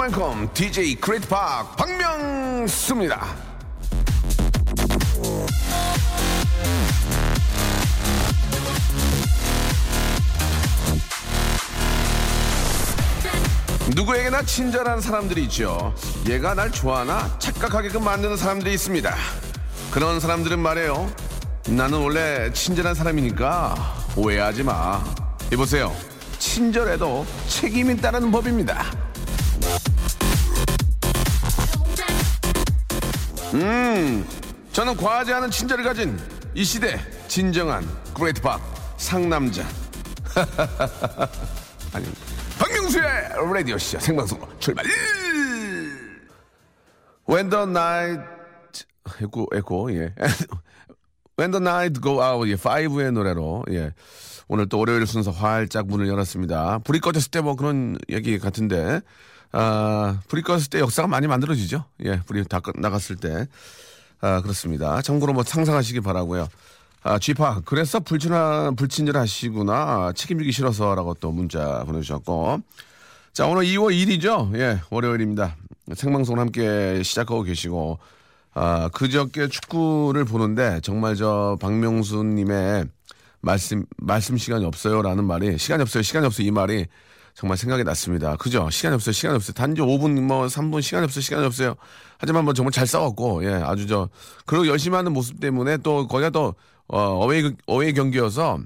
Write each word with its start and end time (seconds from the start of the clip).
welcome. 0.00 0.48
DJ 0.54 0.96
Park 0.96 1.76
박명수입니다. 1.76 3.36
누구에게나 13.94 14.42
친절한 14.42 15.02
사람들이 15.02 15.42
있죠. 15.44 15.94
얘가 16.26 16.54
날 16.54 16.70
좋아하나 16.70 17.38
착각하게끔 17.38 18.02
만드는 18.02 18.38
사람들이 18.38 18.72
있습니다. 18.72 19.14
그런 19.90 20.18
사람들은 20.18 20.58
말해요. 20.58 21.12
나는 21.68 21.98
원래 21.98 22.50
친절한 22.54 22.94
사람이니까 22.94 23.74
오해하지 24.16 24.62
마. 24.62 25.04
이보세요. 25.52 25.94
친절해도 26.38 27.26
책임이 27.48 27.98
따르는 27.98 28.30
법입니다. 28.30 28.99
음, 33.54 34.26
저는 34.72 34.96
과하지 34.96 35.32
않은 35.34 35.50
친절을 35.50 35.84
가진 35.84 36.18
이 36.54 36.64
시대 36.64 36.98
진정한 37.28 37.86
그레이트 38.14 38.40
박 38.40 38.60
상남자. 38.96 39.64
아니, 41.92 42.06
박명수의 42.58 43.04
라디오 43.52 43.78
쇼 43.78 43.98
생방송 43.98 44.40
출발. 44.58 44.84
When 47.28 47.48
the 47.50 47.64
night 47.64 48.22
에코 49.20 49.46
에코 49.54 49.92
예. 49.92 50.14
When 51.38 51.50
the 51.52 51.62
night 51.62 52.00
go 52.00 52.22
out 52.22 52.48
예, 52.50 52.54
5의 52.54 53.12
노래로 53.12 53.64
예. 53.70 53.92
오늘 54.48 54.68
또 54.68 54.78
월요일 54.78 55.06
순서 55.06 55.30
활짝 55.30 55.86
문을 55.86 56.08
열었습니다. 56.08 56.80
불이 56.84 57.00
꺼졌을 57.00 57.30
때 57.30 57.40
뭐 57.40 57.54
그런 57.56 57.96
얘기 58.10 58.38
같은데 58.38 59.00
아, 59.52 60.20
불이 60.28 60.42
꺼졌을 60.42 60.70
때 60.70 60.78
역사가 60.80 61.08
많이 61.08 61.26
만들어지죠. 61.26 61.84
예, 62.04 62.20
불이 62.26 62.44
다 62.44 62.60
끝- 62.60 62.78
나갔을 62.78 63.16
때. 63.16 63.46
아, 64.20 64.40
그렇습니다. 64.42 65.00
참고로 65.02 65.32
뭐 65.32 65.42
상상하시기 65.42 66.00
바라고요. 66.02 66.48
아, 67.02 67.18
쥐파, 67.18 67.62
그래서 67.64 67.98
불친한, 68.00 68.76
불친절하시구나. 68.76 70.12
책임지기 70.14 70.52
싫어서라고 70.52 71.14
또 71.14 71.32
문자 71.32 71.82
보내주셨고. 71.84 72.60
자, 73.32 73.46
오늘 73.46 73.62
2월 73.64 73.92
1일이죠. 73.94 74.54
예, 74.58 74.80
월요일입니다. 74.90 75.56
생방송을 75.94 76.38
함께 76.40 77.02
시작하고 77.02 77.42
계시고, 77.42 77.98
아, 78.52 78.88
그저께 78.92 79.48
축구를 79.48 80.24
보는데 80.26 80.80
정말 80.82 81.16
저 81.16 81.56
박명수님의 81.60 82.84
말씀, 83.40 83.86
말씀 83.96 84.36
시간이 84.36 84.64
없어요 84.66 85.00
라는 85.02 85.24
말이, 85.24 85.56
시간이 85.56 85.80
없어요, 85.82 86.02
시간이 86.02 86.26
없어요 86.26 86.46
이 86.46 86.50
말이 86.50 86.86
정말 87.34 87.56
생각이 87.56 87.84
났습니다. 87.84 88.36
그죠? 88.36 88.68
시간이 88.70 88.94
없어요, 88.94 89.12
시간이 89.12 89.36
없어요. 89.36 89.54
단지 89.54 89.80
5분, 89.80 90.20
뭐 90.20 90.46
3분 90.46 90.82
시간이 90.82 91.04
없어요, 91.04 91.22
시간이 91.22 91.46
없어요. 91.46 91.74
하지만 92.18 92.44
뭐 92.44 92.52
정말 92.52 92.72
잘 92.72 92.86
싸웠고, 92.86 93.44
예, 93.44 93.54
아주 93.54 93.86
저, 93.86 94.08
그리고 94.46 94.66
열심히 94.66 94.96
하는 94.96 95.12
모습 95.12 95.40
때문에 95.40 95.78
또 95.78 96.06
거기가 96.06 96.30
또, 96.30 96.54
어, 96.88 96.98
어웨이, 97.24 97.50
어웨이 97.66 97.92
경기여서 97.94 98.58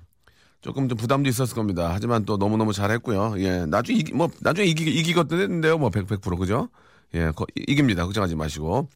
조금 0.61 0.89
좀 0.89 0.97
부담도 0.97 1.28
있었을 1.28 1.55
겁니다. 1.55 1.91
하지만 1.93 2.25
또 2.25 2.37
너무너무 2.37 2.72
잘했고요. 2.72 3.34
예, 3.39 3.66
나중에 3.66 3.99
이기, 3.99 4.12
뭐, 4.15 4.28
나중에 4.41 4.66
이기, 4.66 4.84
이기겠는데요. 4.84 5.78
뭐, 5.78 5.91
100, 5.91 6.06
100%, 6.06 6.37
그죠? 6.39 6.69
예, 7.15 7.31
거- 7.37 7.47
이- 7.55 7.65
이깁니다. 7.69 8.05
걱정하지 8.05 8.34
마시고. 8.34 8.89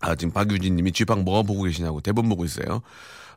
아, 0.00 0.16
지금 0.16 0.32
박유진 0.32 0.74
님이 0.74 0.90
쥐빵 0.90 1.22
뭐 1.22 1.44
보고 1.44 1.62
계시냐고 1.62 2.00
대본 2.00 2.28
보고 2.28 2.44
있어요. 2.44 2.82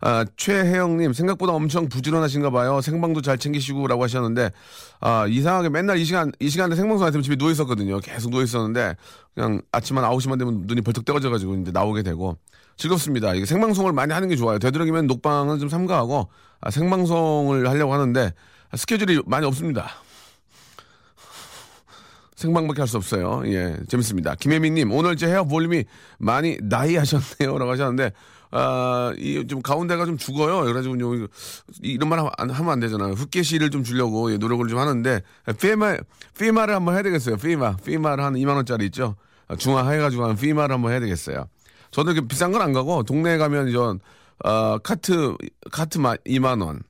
아, 0.02 0.26
최혜영님, 0.38 1.14
생각보다 1.14 1.54
엄청 1.54 1.90
부지런하신가 1.90 2.50
봐요. 2.50 2.82
생방도 2.82 3.22
잘 3.22 3.38
챙기시고 3.38 3.88
라고 3.88 4.04
하셨는데, 4.04 4.52
아, 5.00 5.26
이상하게 5.28 5.70
맨날 5.70 5.98
이 5.98 6.06
시간, 6.06 6.32
이 6.40 6.50
시간에 6.50 6.76
생방송 6.76 7.06
안 7.06 7.10
했으면 7.10 7.24
집에 7.24 7.36
누워 7.36 7.52
있었거든요. 7.52 8.00
계속 8.00 8.30
누워 8.32 8.44
있었는데, 8.44 8.96
그냥 9.34 9.62
아침 9.72 9.98
한 9.98 10.04
9시만 10.06 10.38
되면 10.38 10.64
눈이 10.66 10.82
벌떡 10.82 11.06
떠져가지고 11.06 11.56
이제 11.56 11.72
나오게 11.72 12.04
되고, 12.04 12.38
즐겁습니다. 12.78 13.34
이게 13.34 13.46
생방송을 13.46 13.94
많이 13.94 14.14
하는 14.14 14.28
게 14.28 14.36
좋아요. 14.36 14.60
되도록이면 14.60 15.08
녹방은 15.08 15.60
좀 15.60 15.70
삼가하고, 15.70 16.30
아, 16.62 16.72
생방송을 16.72 17.70
하려고 17.70 17.94
하는데, 17.94 18.34
아, 18.72 18.78
스케줄이 18.78 19.22
많이 19.26 19.46
없습니다. 19.46 19.90
생방밖에 22.36 22.82
할 22.82 22.88
수 22.88 22.98
없어요. 22.98 23.44
예, 23.46 23.78
재밌습니다. 23.88 24.36
김혜민님, 24.36 24.92
오늘 24.92 25.16
제 25.16 25.28
헤어 25.28 25.46
볼륨이 25.46 25.86
많이 26.18 26.58
나이 26.62 26.98
하셨네요. 26.98 27.58
라고 27.58 27.72
하셨는데, 27.72 28.12
아, 28.52 29.14
이, 29.18 29.46
좀 29.48 29.62
가운데가 29.62 30.06
좀 30.06 30.18
죽어요. 30.18 30.62
그래가지고, 30.62 31.00
요, 31.00 31.28
이런 31.82 32.10
말 32.10 32.20
하면 32.20 32.70
안, 32.70 32.80
되잖아요. 32.80 33.14
흑계시를 33.14 33.70
좀 33.70 33.84
주려고 33.84 34.32
예, 34.32 34.38
노력을 34.38 34.68
좀 34.68 34.80
하는데, 34.80 35.22
피마, 35.60 35.98
피마를 36.38 36.76
한번 36.76 36.96
해야 36.96 37.04
되겠어요. 37.04 37.38
피마. 37.38 37.78
피마를 37.78 38.24
한 38.24 38.34
2만 38.34 38.56
원짜리 38.56 38.86
있죠? 38.86 39.16
아, 39.48 39.56
중화 39.56 39.90
해가지고 39.90 40.26
한 40.26 40.36
피마를 40.36 40.74
한번 40.76 40.92
해야 40.92 41.00
되겠어요. 41.00 41.46
저도 41.92 42.12
이렇게 42.12 42.28
비싼 42.28 42.52
건 42.52 42.62
안 42.62 42.74
가고, 42.74 43.04
동네에 43.04 43.38
가면 43.38 43.72
전, 43.72 44.00
어, 44.44 44.78
카트, 44.80 45.36
카트 45.72 46.00
2만원. 46.00 46.82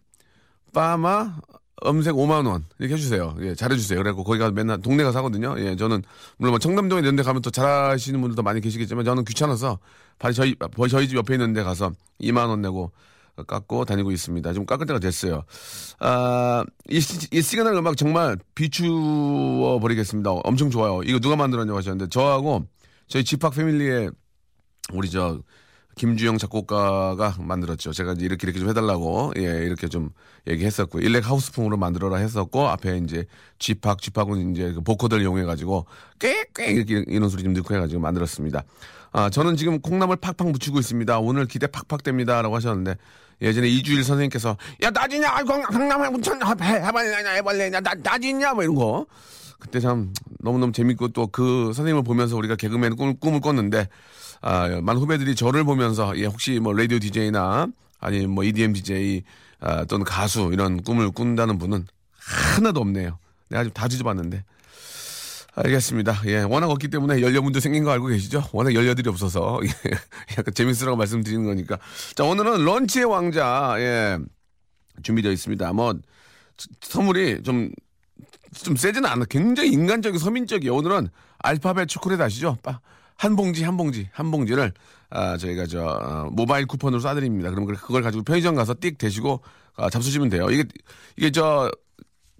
빠마 0.73 1.37
음색 1.85 2.13
5만 2.15 2.45
원 2.47 2.65
이렇게 2.79 2.93
해주세요. 2.95 3.35
예, 3.41 3.53
잘해주세요. 3.55 3.99
그래갖고 3.99 4.23
거기 4.23 4.39
가서 4.39 4.51
맨날 4.51 4.81
동네 4.81 5.03
가서 5.03 5.19
하거든요. 5.19 5.55
예, 5.59 5.75
저는 5.75 6.03
물론 6.37 6.51
뭐 6.51 6.59
청담동에 6.59 7.01
이런 7.01 7.15
데 7.15 7.23
가면 7.23 7.41
또 7.41 7.49
잘하시는 7.51 8.19
분들도 8.21 8.41
많이 8.43 8.61
계시겠지만 8.61 9.03
저는 9.03 9.25
귀찮아서 9.25 9.79
바로 10.17 10.33
저희 10.33 10.55
저희 10.89 11.07
집 11.09 11.17
옆에 11.17 11.33
있는 11.33 11.53
데 11.53 11.63
가서 11.63 11.91
2만 12.21 12.47
원 12.47 12.61
내고 12.61 12.91
깎고 13.47 13.83
다니고 13.83 14.11
있습니다. 14.11 14.53
좀 14.53 14.65
깎을 14.65 14.85
때가 14.85 14.99
됐어요. 14.99 15.43
아, 15.99 16.63
이, 16.89 17.01
시- 17.01 17.27
이 17.33 17.41
시그널 17.41 17.73
음악 17.75 17.97
정말 17.97 18.37
미쳐 18.55 19.79
버리겠습니다. 19.79 20.31
엄청 20.45 20.69
좋아요. 20.69 21.01
이거 21.03 21.19
누가 21.19 21.35
만들었냐고 21.35 21.77
하셨는데 21.77 22.09
저하고 22.09 22.65
저희 23.07 23.25
집합 23.25 23.53
family의 23.55 24.09
우리 24.93 25.09
저 25.09 25.39
김주영 25.95 26.37
작곡가가 26.37 27.35
만들었죠. 27.39 27.93
제가 27.93 28.13
이제 28.13 28.25
이렇게 28.25 28.45
이렇게 28.45 28.59
좀 28.59 28.69
해달라고 28.69 29.33
예 29.37 29.41
이렇게 29.41 29.87
좀 29.87 30.09
얘기했었고 30.47 30.99
elec 30.99 31.27
house풍으로 31.29 31.77
만들어라 31.77 32.17
했었고 32.17 32.67
앞에 32.67 32.97
이제 32.97 33.25
쥐팍 33.59 34.01
쥐팍은 34.01 34.51
이제 34.51 34.73
그 34.73 34.81
보커들 34.81 35.21
이용해 35.21 35.43
가지고 35.43 35.85
꽥꽥 36.19 36.69
이렇게 36.69 37.03
이런 37.07 37.29
소리 37.29 37.43
좀 37.43 37.53
넣고 37.53 37.73
해가지고 37.73 38.01
만들었습니다. 38.01 38.63
아 39.13 39.29
저는 39.29 39.55
지금 39.55 39.79
콩나물 39.79 40.17
팍팍 40.17 40.49
묻히고 40.51 40.79
있습니다. 40.79 41.19
오늘 41.19 41.45
기대 41.45 41.67
팍팍 41.67 42.03
됩니다라고 42.03 42.55
하셨는데 42.55 42.97
예전에 43.41 43.67
이주일 43.67 44.03
선생님께서 44.03 44.57
야 44.83 44.89
나지냐 44.89 45.29
아이고 45.31 45.61
콩나물 45.63 46.09
묻혔 46.11 46.33
해발레냐 46.61 47.29
해발레냐 47.31 47.79
나 47.79 47.93
나지냐 47.93 48.53
뭐 48.53 48.63
이런 48.63 48.75
거 48.75 49.05
그때 49.59 49.79
참 49.79 50.13
너무너무 50.39 50.73
재밌고 50.73 51.09
또 51.09 51.27
그 51.27 51.71
선생님을 51.73 52.03
보면서 52.03 52.35
우리가 52.35 52.55
개그맨 52.55 52.97
꿈을, 52.97 53.15
꿈을 53.19 53.39
꿨는데 53.39 53.87
아, 54.41 54.67
많은 54.81 55.01
후배들이 55.01 55.35
저를 55.35 55.63
보면서 55.63 56.17
예, 56.17 56.25
혹시 56.25 56.59
뭐 56.59 56.73
라디오 56.73 56.99
DJ나 56.99 57.67
아니 57.99 58.27
뭐 58.27 58.43
EDM 58.43 58.73
DJ 58.73 59.23
아, 59.59 59.85
또는 59.85 60.05
가수 60.05 60.49
이런 60.53 60.83
꿈을 60.83 61.11
꾼다는 61.11 61.57
분은 61.57 61.87
하나도 62.17 62.79
없네요. 62.81 63.17
내가 63.49 63.63
지금 63.63 63.73
다 63.73 63.87
뒤져봤는데. 63.87 64.43
알겠습니다. 65.57 66.21
예, 66.25 66.41
워낙 66.41 66.69
없기 66.69 66.89
때문에 66.89 67.21
연료문도 67.21 67.61
생긴 67.61 67.85
거 67.85 67.91
알고 67.91 68.07
계시죠? 68.07 68.43
워낙 68.51 68.73
연료들이 68.73 69.07
없어서 69.09 69.61
예, 69.63 69.69
약간 70.37 70.53
재밌으라고 70.53 70.97
말씀드리는 70.97 71.45
거니까. 71.45 71.77
자, 72.13 72.25
오늘은 72.25 72.65
런치의 72.65 73.05
왕자 73.05 73.75
예, 73.77 74.17
준비되어 75.01 75.31
있습니다. 75.31 75.71
뭐 75.73 75.93
선물이 76.81 77.43
좀좀 77.43 77.71
세지는 78.75 79.05
않아. 79.09 79.25
굉장히 79.29 79.71
인간적인 79.71 80.19
서민적이에요. 80.19 80.75
오늘은 80.75 81.07
알파벳 81.39 81.87
초콜릿 81.87 82.19
아시죠? 82.19 82.57
빠- 82.61 82.79
한 83.17 83.35
봉지 83.35 83.63
한 83.63 83.77
봉지 83.77 84.09
한 84.11 84.31
봉지를 84.31 84.73
아 85.09 85.37
저희가 85.37 85.65
저 85.67 85.85
어, 85.85 86.29
모바일 86.31 86.65
쿠폰으로 86.65 87.01
쏴드립니다. 87.01 87.49
그럼 87.53 87.65
그걸 87.65 88.01
가지고 88.01 88.23
편의점 88.23 88.55
가서 88.55 88.73
띡 88.73 88.97
대시고 88.97 89.41
아, 89.77 89.89
잡수시면 89.89 90.29
돼요. 90.29 90.49
이게 90.49 90.63
이게 91.17 91.31
저 91.31 91.69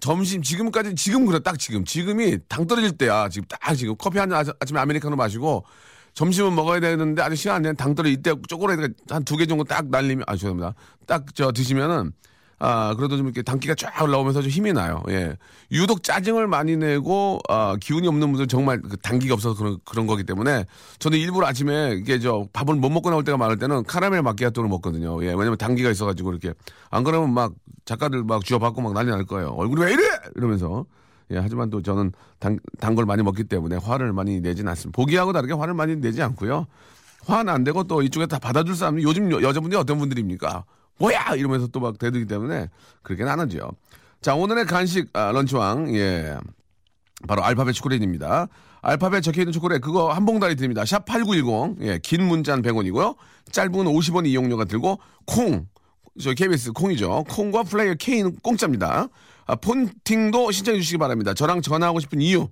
점심 0.01 0.42
지금까지 0.42 0.95
지금 0.95 1.25
그래 1.25 1.39
딱 1.39 1.57
지금 1.57 1.86
지금이 1.86 2.38
당 2.48 2.68
떨어질 2.68 2.92
때야 2.98 3.30
지금 3.30 3.48
딱 3.48 3.74
지금 3.75 3.95
커피 3.98 4.19
한 4.19 4.30
잔 4.30 4.45
아침에 4.60 4.80
아메리카노 4.80 5.16
마시고 5.16 5.66
점심은 6.13 6.54
먹어야 6.56 6.80
되는데 6.80 7.22
아직 7.22 7.38
시간 7.38 7.57
안 7.57 7.62
되는 7.62 7.75
당 7.75 7.95
떨어 7.95 8.10
이때 8.10 8.33
초콜릿 8.48 8.95
한두 9.10 9.38
개 9.38 9.45
정도 9.45 9.63
딱 9.63 9.88
날리면 9.89 10.25
아 10.27 10.36
죄송합니다 10.36 10.75
딱 11.07 11.25
저 11.33 11.51
드시면은 11.51 12.12
아 12.57 12.93
그래도 12.95 13.17
좀 13.17 13.25
이렇게 13.25 13.41
단기가 13.41 13.75
쫙 13.75 14.01
올라오면서 14.01 14.41
좀 14.41 14.49
힘이 14.49 14.71
나요. 14.73 15.03
예. 15.09 15.35
유독 15.71 16.03
짜증을 16.03 16.47
많이 16.47 16.77
내고 16.77 17.39
아 17.49 17.75
기운이 17.79 18.07
없는 18.07 18.27
분들 18.27 18.43
은 18.43 18.47
정말 18.47 18.81
그 18.81 18.97
단기가 18.97 19.33
없어서 19.33 19.55
그런 19.57 19.77
그런 19.83 20.07
거기 20.07 20.23
때문에 20.23 20.65
저는 20.99 21.17
일부러 21.17 21.47
아침에 21.47 21.95
이게 21.99 22.19
저 22.19 22.47
밥을 22.53 22.75
못 22.75 22.89
먹고 22.89 23.09
나올 23.09 23.23
때가 23.23 23.37
많을 23.37 23.57
때는 23.57 23.83
카라멜 23.83 24.21
마키아토를 24.21 24.69
먹거든요. 24.69 25.21
예. 25.23 25.29
왜냐면 25.29 25.57
단기가 25.57 25.89
있어가지고 25.89 26.31
이렇게 26.31 26.53
안 26.89 27.03
그러면 27.03 27.33
막 27.33 27.53
작가들 27.85 28.23
막 28.23 28.45
쥐어받고 28.45 28.81
막 28.81 28.93
난리 28.93 29.11
날 29.11 29.25
거예요. 29.25 29.49
얼굴이 29.49 29.81
왜 29.81 29.93
이래! 29.93 30.03
이러면서. 30.35 30.85
예, 31.31 31.37
하지만 31.39 31.71
또 31.71 31.81
저는 31.81 32.11
단, 32.37 32.59
단 32.79 32.93
걸 32.95 33.05
많이 33.05 33.23
먹기 33.23 33.45
때문에 33.45 33.77
화를 33.77 34.13
많이 34.13 34.39
내진 34.41 34.67
않습니다. 34.67 34.95
보기하고 34.95 35.33
다르게 35.33 35.53
화를 35.53 35.73
많이 35.73 35.95
내지 35.95 36.21
않고요. 36.21 36.67
화는 37.25 37.51
안 37.51 37.63
되고 37.63 37.83
또 37.83 38.03
이쪽에 38.03 38.27
다 38.27 38.37
받아줄 38.37 38.75
사람이 38.75 39.01
요즘 39.03 39.31
여, 39.31 39.41
여자분들이 39.41 39.79
어떤 39.79 39.97
분들입니까? 39.97 40.63
뭐야! 41.00 41.36
이러면서 41.36 41.68
또 41.68 41.80
막 41.80 41.97
대들기 41.97 42.25
때문에 42.25 42.69
그렇게는 43.03 43.31
안 43.31 43.39
하죠. 43.42 43.71
자, 44.21 44.33
오늘의 44.36 44.65
간식, 44.65 45.09
아, 45.13 45.31
런치왕, 45.31 45.95
예. 45.95 46.38
바로 47.27 47.44
알파벳 47.44 47.74
초콜릿입니다. 47.75 48.47
알파벳 48.81 49.24
적혀 49.24 49.42
있는 49.42 49.51
초콜릿 49.51 49.81
그거 49.81 50.12
한 50.12 50.25
봉다리 50.25 50.56
드립니다. 50.56 50.86
샵 50.86 51.06
8910. 51.06 51.77
예, 51.81 52.00
긴 52.00 52.24
문자는 52.24 52.63
100원이고요. 52.63 53.15
짧은 53.51 53.71
50원 53.71 54.27
이용료가 54.27 54.65
들고 54.65 55.00
콩. 55.25 55.65
저 56.21 56.33
KBS 56.33 56.71
콩이죠. 56.71 57.25
콩과 57.30 57.63
플레이어 57.63 57.95
K는 58.00 58.38
공짜입니다. 58.41 59.07
아, 59.48 59.56
폰팅도 59.56 60.51
신청해 60.51 60.80
주시기 60.80 60.98
바랍니다. 60.98 61.33
저랑 61.33 61.62
전화하고 61.62 62.00
싶은 62.00 62.21
이유. 62.21 62.48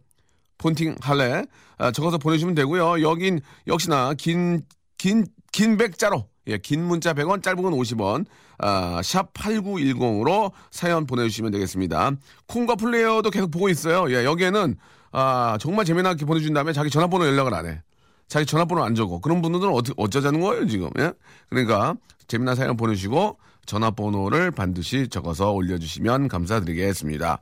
폰팅 0.57 0.95
할래? 1.01 1.43
아, 1.77 1.91
적어서 1.91 2.17
보내주시면 2.17 2.55
되고요. 2.55 3.01
여긴 3.07 3.39
역시나 3.67 4.13
긴, 4.15 4.63
긴, 4.97 5.25
긴 5.51 5.77
백자로. 5.77 6.27
예, 6.47 6.57
긴 6.57 6.83
문자 6.83 7.13
100원, 7.13 7.41
짧은 7.41 7.61
건 7.61 7.73
50원. 7.73 8.25
아, 8.57 9.01
샵 9.03 9.33
8910으로 9.33 10.51
사연 10.71 11.05
보내주시면 11.05 11.51
되겠습니다. 11.51 12.11
콩과 12.47 12.75
플레이어도 12.75 13.29
계속 13.29 13.51
보고 13.51 13.69
있어요. 13.69 14.11
예, 14.13 14.25
여기에는, 14.25 14.75
아, 15.11 15.57
정말 15.59 15.85
재미나게 15.85 16.25
보내준 16.25 16.53
다음에 16.53 16.73
자기 16.73 16.89
전화번호 16.89 17.25
연락을 17.25 17.53
안 17.53 17.65
해. 17.65 17.81
자기 18.27 18.45
전화번호 18.45 18.83
안 18.83 18.95
적어. 18.95 19.19
그런 19.19 19.41
분들은 19.41 19.71
어쩌, 19.73 19.93
어쩌자는 19.97 20.41
거예요, 20.41 20.67
지금. 20.67 20.89
예? 20.99 21.13
그러니까, 21.49 21.95
재미난 22.27 22.55
사연 22.55 22.75
보내주시고, 22.77 23.37
전화번호를 23.65 24.51
반드시 24.51 25.07
적어서 25.07 25.51
올려주시면 25.51 26.27
감사드리겠습니다. 26.27 27.39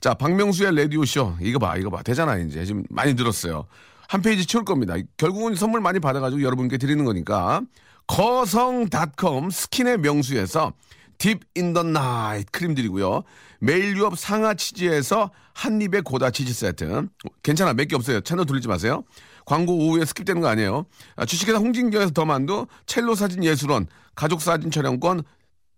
자, 0.00 0.14
박명수의 0.14 0.74
라디오쇼. 0.74 1.36
이거 1.40 1.58
봐, 1.58 1.76
이거 1.76 1.90
봐. 1.90 2.02
되잖아, 2.02 2.36
이제. 2.36 2.64
지금 2.64 2.84
많이 2.90 3.14
들었어요. 3.16 3.66
한 4.08 4.22
페이지 4.22 4.46
채울 4.46 4.64
겁니다. 4.64 4.94
결국은 5.16 5.54
선물 5.54 5.80
많이 5.80 5.98
받아가지고 5.98 6.42
여러분께 6.42 6.78
드리는 6.78 7.04
거니까. 7.04 7.62
거성닷컴 8.06 9.50
스킨의 9.50 9.98
명수에서 9.98 10.72
deep 11.18 11.40
in 11.54 11.66
the 11.66 11.84
night 11.84 12.50
크림 12.50 12.74
드리고요. 12.74 13.22
매일 13.60 13.96
유업 13.96 14.18
상하 14.18 14.54
치즈에서 14.54 15.30
한입의 15.54 16.02
고다 16.02 16.30
치즈 16.30 16.52
세트. 16.52 17.08
괜찮아, 17.42 17.72
몇 17.72 17.86
개 17.86 17.94
없어요. 17.96 18.20
채널 18.20 18.44
돌리지 18.46 18.68
마세요. 18.68 19.04
광고 19.46 19.74
오후에 19.76 20.02
skip되는 20.04 20.40
거 20.40 20.48
아니에요. 20.48 20.86
아, 21.16 21.24
주식회사 21.24 21.58
홍진경에서 21.58 22.10
더 22.12 22.24
만두, 22.24 22.66
첼로 22.86 23.14
사진 23.14 23.44
예술원, 23.44 23.86
가족 24.14 24.42
사진 24.42 24.70
촬영권, 24.70 25.22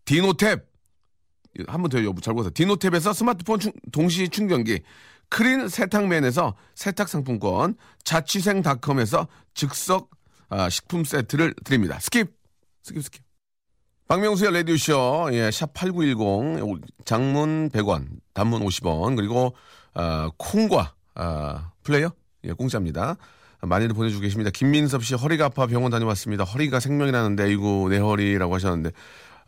디노탭. 0.07 0.65
한 1.69 1.81
번 1.83 1.89
더 1.91 2.03
여부 2.05 2.21
잘 2.21 2.35
보세요. 2.35 2.51
디노탭에서 2.51 3.15
스마트폰 3.15 3.59
충, 3.61 3.73
동시 3.93 4.29
충전기, 4.29 4.81
크린 5.29 5.69
세탁맨에서 5.69 6.55
세탁 6.75 7.09
상품권, 7.09 7.77
자취생닷컴에서 8.05 9.27
즉석 9.55 10.11
아, 10.49 10.69
식품 10.71 11.05
세트를 11.05 11.55
드립니다. 11.65 11.99
skip, 11.99 12.29
skip, 12.85 12.99
skip. 12.99 13.21
박명수의 14.09 14.53
라디오쇼, 14.53 15.31
예, 15.33 15.51
샵8910, 15.51 16.81
장문 17.05 17.71
100원, 17.71 18.07
단문 18.35 18.63
50원, 18.65 19.17
그리고, 19.17 19.55
아, 19.95 20.31
콩과, 20.37 20.95
아, 21.17 21.73
플레이어? 21.83 22.13
예, 22.45 22.53
공짜입니다. 22.53 23.17
많이들 23.63 23.95
보내주고 23.97 24.21
계십니다. 24.23 24.51
김민섭 24.55 25.05
씨, 25.05 25.15
허리가 25.15 25.47
아파 25.47 25.67
병원 25.67 25.91
다녀왔습니다. 25.91 26.45
허리가 26.45 26.79
생명이라는데, 26.79 27.51
이고, 27.53 27.89
내 27.89 27.99
허리라고 27.99 28.55
하셨는데, 28.55 28.93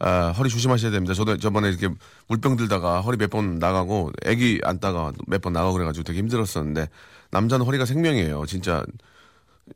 아, 0.00 0.32
허리 0.36 0.48
조심하셔야 0.48 0.90
됩니다. 0.90 1.14
저도 1.14 1.36
저번에 1.36 1.68
이렇게 1.68 1.88
물병 2.26 2.56
들다가 2.56 3.00
허리 3.00 3.16
몇 3.16 3.30
번 3.30 3.60
나가고, 3.60 4.10
애기 4.24 4.60
안다가 4.64 5.12
몇 5.28 5.40
번 5.40 5.52
나가고 5.52 5.74
그래가지고 5.74 6.02
되게 6.02 6.18
힘들었었는데, 6.18 6.88
남자는 7.30 7.64
허리가 7.64 7.84
생명이에요. 7.84 8.44
진짜, 8.46 8.84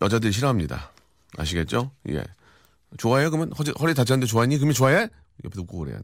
여자들이 0.00 0.32
싫어합니다. 0.32 0.90
아시겠죠? 1.38 1.90
예. 2.10 2.22
좋아해? 2.98 3.28
그러면 3.28 3.52
허리, 3.58 3.72
허리 3.80 3.94
다쳤는데 3.94 4.26
좋아했니? 4.26 4.56
그러면 4.58 4.74
좋아해? 4.74 5.08
옆에서 5.44 5.62
웃고 5.62 5.78
그래요. 5.78 5.98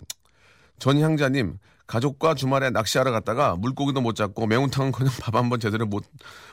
전향자님, 0.78 1.58
가족과 1.86 2.34
주말에 2.34 2.70
낚시하러 2.70 3.10
갔다가 3.10 3.56
물고기도 3.56 4.00
못 4.00 4.14
잡고 4.14 4.46
매운탕은 4.46 4.92
그냥 4.92 5.12
밥 5.20 5.34
한 5.34 5.48
번 5.48 5.58
제대로 5.58 5.86
못, 5.86 6.04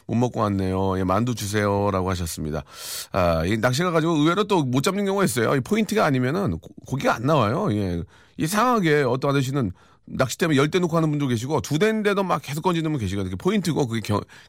못 0.07 0.15
먹고 0.15 0.39
왔네요. 0.39 0.97
예, 0.99 1.03
만두 1.03 1.35
주세요. 1.35 1.89
라고 1.91 2.09
하셨습니다. 2.09 2.63
아, 3.11 3.45
이 3.45 3.57
낚시 3.57 3.83
가 3.83 3.91
가지고 3.91 4.13
의외로 4.13 4.45
또 4.45 4.63
못 4.63 4.81
잡는 4.81 5.05
경우가 5.05 5.25
있어요. 5.25 5.55
이 5.55 5.59
포인트가 5.59 6.05
아니면은 6.05 6.51
고, 6.59 6.69
고기가 6.87 7.15
안 7.15 7.23
나와요. 7.23 7.71
예. 7.73 8.01
이상하게 8.37 9.03
어떤 9.03 9.31
아저씨는 9.31 9.71
낚시 10.07 10.37
때문에 10.37 10.57
열대 10.57 10.79
놓고 10.79 10.95
하는 10.95 11.09
분도 11.09 11.27
계시고 11.27 11.61
두 11.61 11.79
대인데도 11.79 12.23
막 12.23 12.41
계속 12.41 12.61
건지는 12.61 12.91
분 12.91 12.99
계시거든요. 12.99 13.35
포인트고 13.37 13.87
그게 13.87 14.01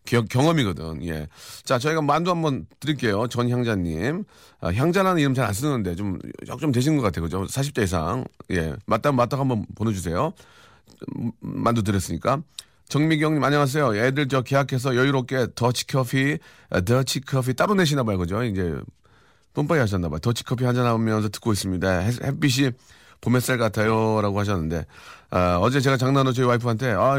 경, 0.04 0.24
경험이거든. 0.26 1.04
예. 1.06 1.28
자, 1.64 1.78
저희가 1.78 2.02
만두 2.02 2.30
한번 2.30 2.66
드릴게요. 2.80 3.26
전 3.28 3.48
향자님. 3.48 4.24
아, 4.60 4.72
향자라는 4.72 5.20
이름 5.20 5.34
잘 5.34 5.46
안 5.46 5.52
쓰는데 5.54 5.94
좀, 5.94 6.18
좀 6.60 6.72
되신 6.72 6.96
것 6.96 7.02
같아요. 7.02 7.24
그죠? 7.24 7.44
40대 7.44 7.84
이상. 7.84 8.24
예. 8.50 8.74
맞다, 8.86 9.12
맞다 9.12 9.38
한번 9.38 9.64
보내주세요. 9.74 10.32
만두 11.40 11.82
드렸으니까. 11.82 12.42
정미경님 12.88 13.42
안녕하세요. 13.42 13.96
애들 13.96 14.28
저 14.28 14.42
계약해서 14.42 14.94
여유롭게 14.94 15.48
더치커피, 15.54 16.38
아, 16.70 16.80
더치커피 16.82 17.54
따로 17.54 17.74
내시나 17.74 18.04
봐요. 18.04 18.18
그죠? 18.18 18.44
이제 18.44 18.74
뽐빠이 19.54 19.78
하셨나 19.80 20.08
봐요. 20.08 20.18
더치커피 20.20 20.64
한잔 20.64 20.86
하면서 20.86 21.28
듣고 21.28 21.52
있습니다. 21.52 21.98
햇빛이 21.98 22.70
봄 23.20 23.36
햇살 23.36 23.58
같아요. 23.58 24.20
라고 24.20 24.38
하셨는데, 24.38 24.86
아, 25.30 25.58
어제 25.60 25.80
제가 25.80 25.96
장난으로 25.96 26.32
저희 26.32 26.46
와이프한테, 26.46 26.92
아, 26.92 27.16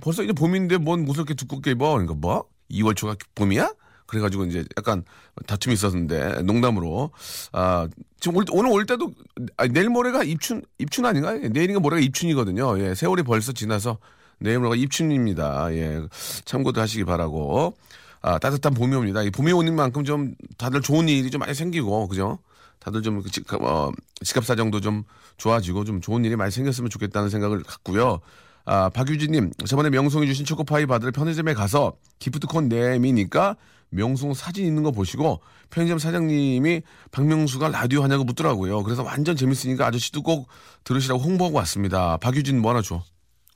벌써 0.00 0.22
이제 0.22 0.32
봄인데 0.32 0.78
뭔 0.78 1.06
이렇게 1.08 1.34
두껍게 1.34 1.72
입어? 1.72 1.92
그러니까 1.92 2.14
뭐? 2.14 2.44
2월 2.70 2.96
초가 2.96 3.16
봄이야? 3.34 3.72
그래가지고 4.06 4.44
이제 4.44 4.64
약간 4.76 5.04
다툼이 5.46 5.74
있었는데, 5.74 6.42
농담으로. 6.42 7.10
아, 7.52 7.88
지금 8.20 8.36
올, 8.36 8.44
오늘 8.52 8.70
올 8.70 8.86
때도, 8.86 9.12
아, 9.56 9.66
내일 9.66 9.88
모레가 9.88 10.22
입춘, 10.22 10.62
입춘 10.78 11.06
아닌가? 11.06 11.32
내일인가 11.32 11.80
모레가 11.80 12.00
입춘이거든요. 12.00 12.78
예, 12.80 12.94
세월이 12.94 13.22
벌써 13.22 13.52
지나서 13.52 13.98
내일 14.38 14.58
모레가 14.58 14.76
입춘입니다. 14.76 15.74
예, 15.74 16.02
참고도 16.44 16.80
하시기 16.80 17.04
바라고. 17.04 17.74
아, 18.20 18.38
따뜻한 18.38 18.74
봄이 18.74 18.94
옵니다. 18.94 19.22
이 19.22 19.30
봄이 19.30 19.50
오는 19.52 19.74
만큼 19.74 20.04
좀 20.04 20.34
다들 20.58 20.80
좋은 20.80 21.08
일이 21.08 21.30
좀 21.30 21.40
많이 21.40 21.54
생기고, 21.54 22.06
그죠? 22.08 22.38
다들 22.82 23.02
좀 23.02 23.22
지, 23.30 23.42
어, 23.60 23.92
지갑 24.24 24.44
사정도 24.44 24.80
좀 24.80 25.04
좋아지고 25.36 25.84
좀 25.84 26.00
좋은 26.00 26.24
일이 26.24 26.34
많이 26.34 26.50
생겼으면 26.50 26.90
좋겠다는 26.90 27.30
생각을 27.30 27.62
갖고요. 27.62 28.20
아, 28.64 28.88
박유진님, 28.88 29.52
저번에 29.66 29.88
명송이 29.90 30.26
주신 30.26 30.44
초코파이 30.44 30.86
받을 30.86 31.12
편의점에 31.12 31.54
가서 31.54 31.94
기프트콘 32.18 32.68
내미니까 32.68 33.56
명송 33.90 34.34
사진 34.34 34.66
있는 34.66 34.82
거 34.82 34.90
보시고 34.90 35.40
편의점 35.70 35.98
사장님이 35.98 36.82
박명수가 37.12 37.68
라디오 37.68 38.02
하냐고 38.02 38.24
묻더라고요. 38.24 38.82
그래서 38.82 39.04
완전 39.04 39.36
재밌으니까 39.36 39.86
아저씨도 39.86 40.22
꼭 40.22 40.48
들으시라고 40.82 41.22
홍보하고 41.22 41.58
왔습니다. 41.58 42.16
박유진 42.16 42.60
뭐 42.60 42.72
하나 42.72 42.82
줘? 42.82 43.04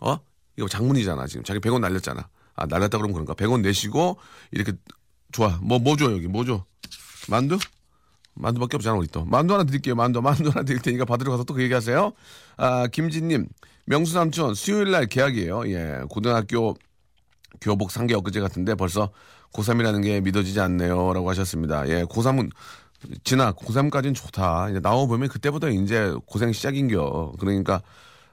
어? 0.00 0.18
이거 0.56 0.68
장문이잖아. 0.68 1.26
지금 1.26 1.42
자기 1.42 1.59
100원 1.59 1.80
날렸잖아. 1.80 2.28
아, 2.54 2.66
날렸다 2.66 2.99
그러면 2.99 3.12
그런가? 3.12 3.35
100원 3.35 3.62
내시고 3.62 4.18
이렇게 4.52 4.73
좋아. 5.33 5.59
뭐, 5.62 5.78
뭐 5.78 5.97
줘, 5.97 6.12
여기? 6.12 6.28
뭐 6.28 6.45
줘? 6.45 6.64
만두? 7.28 7.59
만두밖에 8.37 8.76
없잖아, 8.76 8.97
우리 8.97 9.09
또. 9.09 9.25
만두 9.25 9.55
하나 9.55 9.64
드릴게요, 9.64 9.95
만두. 9.95 10.21
만두 10.23 10.50
하나 10.50 10.62
드릴 10.62 10.81
테니까 10.81 11.05
받으러 11.05 11.31
가서 11.33 11.45
또 11.45 11.55
그 11.55 11.62
얘기하세요. 11.62 12.12
아, 12.59 12.87
김진님, 12.87 13.49
명수 13.87 14.12
삼촌, 14.12 14.55
수요일 14.55 14.90
날 14.90 15.07
계약이에요. 15.07 15.69
예, 15.69 16.02
고등학교 16.09 16.76
교복 17.61 17.90
상계 17.90 18.14
엊그제 18.14 18.40
같은데 18.40 18.75
벌써 18.75 19.11
고3이라는 19.52 20.02
게 20.02 20.21
믿어지지 20.21 20.61
않네요. 20.61 21.14
라고 21.14 21.31
하셨습니다. 21.31 21.88
예, 21.88 22.05
고3은 22.05 22.50
지나 23.25 23.52
고3까지는 23.52 24.14
좋다. 24.14 24.71
이제 24.71 24.81
나와보면 24.81 25.28
그때부터 25.28 25.71
이제 25.71 26.14
고생 26.26 26.52
시작인겨. 26.52 27.35
그러니까 27.38 27.81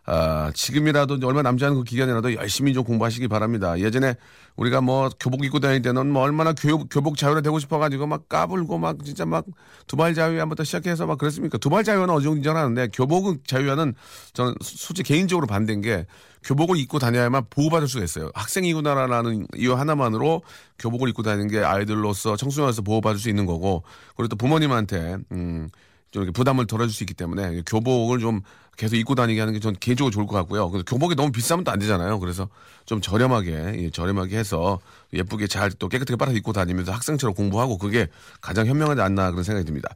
아, 0.05 0.51
지금이라도 0.53 1.17
얼마 1.23 1.41
남지 1.41 1.63
않은 1.63 1.77
그 1.77 1.83
기간이라도 1.83 2.35
열심히 2.35 2.73
좀 2.73 2.83
공부하시기 2.83 3.29
바랍니다. 3.29 3.79
예전에 3.79 4.15
우리가 4.57 4.81
뭐 4.81 5.09
교복 5.17 5.45
입고 5.45 5.59
다닐 5.61 5.81
때는 5.81 6.11
뭐 6.11 6.21
얼마나 6.23 6.53
교복, 6.53 6.89
교복 6.91 7.17
자유로 7.17 7.41
되고 7.41 7.57
싶어가지고 7.57 8.05
막 8.07 8.27
까불고 8.27 8.77
막 8.77 9.03
진짜 9.05 9.25
막 9.25 9.45
두발 9.87 10.13
자유화부터 10.13 10.65
시작해서 10.65 11.05
막 11.05 11.17
그랬습니까? 11.17 11.57
두발 11.57 11.85
자유화는 11.85 12.13
어느 12.13 12.21
정도 12.21 12.37
인정하는데 12.37 12.89
교복 12.93 13.47
자유화는 13.47 13.95
저는 14.33 14.55
솔직히 14.61 15.13
개인적으로 15.13 15.47
반대인 15.47 15.79
게 15.81 16.05
교복을 16.43 16.77
입고 16.77 16.99
다녀야만 16.99 17.45
보호받을 17.49 17.87
수가 17.87 18.03
있어요. 18.03 18.29
학생이구나라는 18.35 19.47
이유 19.55 19.73
하나만으로 19.73 20.41
교복을 20.79 21.07
입고 21.09 21.23
다니는 21.23 21.47
게 21.47 21.59
아이들로서 21.59 22.35
청소년에서 22.35 22.81
보호받을 22.81 23.19
수 23.19 23.29
있는 23.29 23.45
거고 23.45 23.83
그리고 24.17 24.27
또 24.27 24.35
부모님한테 24.35 25.17
음, 25.31 25.69
좀 26.13 26.21
이렇게 26.23 26.31
부담을 26.31 26.67
덜어줄 26.67 26.93
수 26.93 27.03
있기 27.03 27.15
때문에 27.15 27.63
교복을 27.65 28.19
좀 28.19 28.41
계속 28.77 28.95
입고 28.95 29.15
다니게 29.15 29.39
하는 29.39 29.53
게 29.53 29.59
전 29.59 29.75
개인적으로 29.79 30.11
좋을 30.11 30.27
것 30.27 30.35
같고요. 30.35 30.69
근데 30.69 30.83
교복이 30.87 31.15
너무 31.15 31.31
비싸면 31.31 31.63
또 31.63 31.71
안 31.71 31.79
되잖아요. 31.79 32.19
그래서 32.19 32.47
좀 32.85 33.01
저렴하게 33.01 33.51
예, 33.79 33.89
저렴하게 33.89 34.37
해서 34.37 34.79
예쁘게 35.11 35.47
잘 35.47 35.71
또 35.79 35.89
깨끗하게 35.89 36.15
빨아서 36.17 36.37
입고 36.37 36.53
다니면서 36.53 36.91
학생처럼 36.91 37.33
공부하고 37.33 37.77
그게 37.79 38.07
가장 38.41 38.67
현명하지 38.67 39.01
않나 39.01 39.31
그런 39.31 39.43
생각이 39.43 39.65
듭니다. 39.65 39.89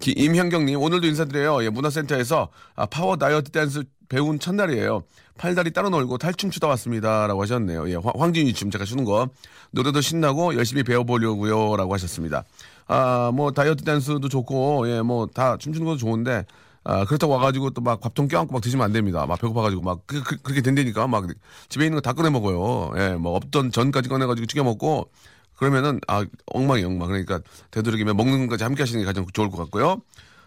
기, 0.00 0.12
임현경님 0.12 0.80
오늘도 0.80 1.06
인사드려요. 1.08 1.64
예, 1.64 1.70
문화센터에서 1.70 2.48
아, 2.76 2.86
파워 2.86 3.16
다이어트 3.16 3.50
댄스 3.50 3.82
배운 4.08 4.38
첫날이에요. 4.38 5.02
팔다리 5.38 5.72
따로 5.72 5.90
놀고 5.90 6.18
탈춤 6.18 6.50
추다 6.50 6.68
왔습니다. 6.68 7.26
라고 7.26 7.42
하셨네요. 7.42 7.88
예, 7.90 7.94
황- 7.96 8.12
황진이 8.16 8.52
춤 8.52 8.70
제가 8.70 8.84
추는 8.84 9.04
거. 9.04 9.28
노래도 9.72 10.00
신나고 10.00 10.54
열심히 10.54 10.84
배워보려고요. 10.84 11.76
라고 11.76 11.92
하셨습니다. 11.94 12.44
아, 12.86 13.30
뭐, 13.34 13.50
다이어트 13.52 13.84
댄스도 13.84 14.28
좋고, 14.28 14.88
예, 14.90 15.02
뭐, 15.02 15.26
다 15.26 15.56
춤추는 15.56 15.86
것도 15.86 15.96
좋은데, 15.98 16.44
아, 16.84 17.04
그렇다고 17.06 17.32
와가지고 17.32 17.70
또 17.70 17.80
막 17.80 18.00
밥통 18.00 18.28
껴안고 18.28 18.52
막 18.52 18.60
드시면 18.62 18.84
안 18.84 18.92
됩니다. 18.92 19.24
막 19.26 19.40
배고파가지고 19.40 19.80
막 19.82 20.00
그, 20.06 20.22
그, 20.22 20.36
렇게 20.50 20.60
된다니까 20.60 21.06
막 21.08 21.26
집에 21.70 21.86
있는 21.86 21.96
거 21.96 22.02
다 22.02 22.12
꺼내 22.12 22.28
먹어요. 22.28 22.92
예, 22.98 23.14
뭐 23.14 23.34
없던 23.36 23.72
전까지 23.72 24.10
꺼내가지고 24.10 24.46
튀겨 24.46 24.64
먹고 24.64 25.10
그러면은 25.56 25.98
아 26.08 26.26
엉망이 26.46 26.84
엉망. 26.84 27.08
그러니까 27.08 27.40
되도록이면 27.70 28.14
먹는 28.18 28.40
것까지 28.48 28.64
함께 28.64 28.82
하시는 28.82 29.00
게 29.00 29.06
가장 29.06 29.24
좋을 29.32 29.48
것 29.50 29.56
같고요. 29.56 30.02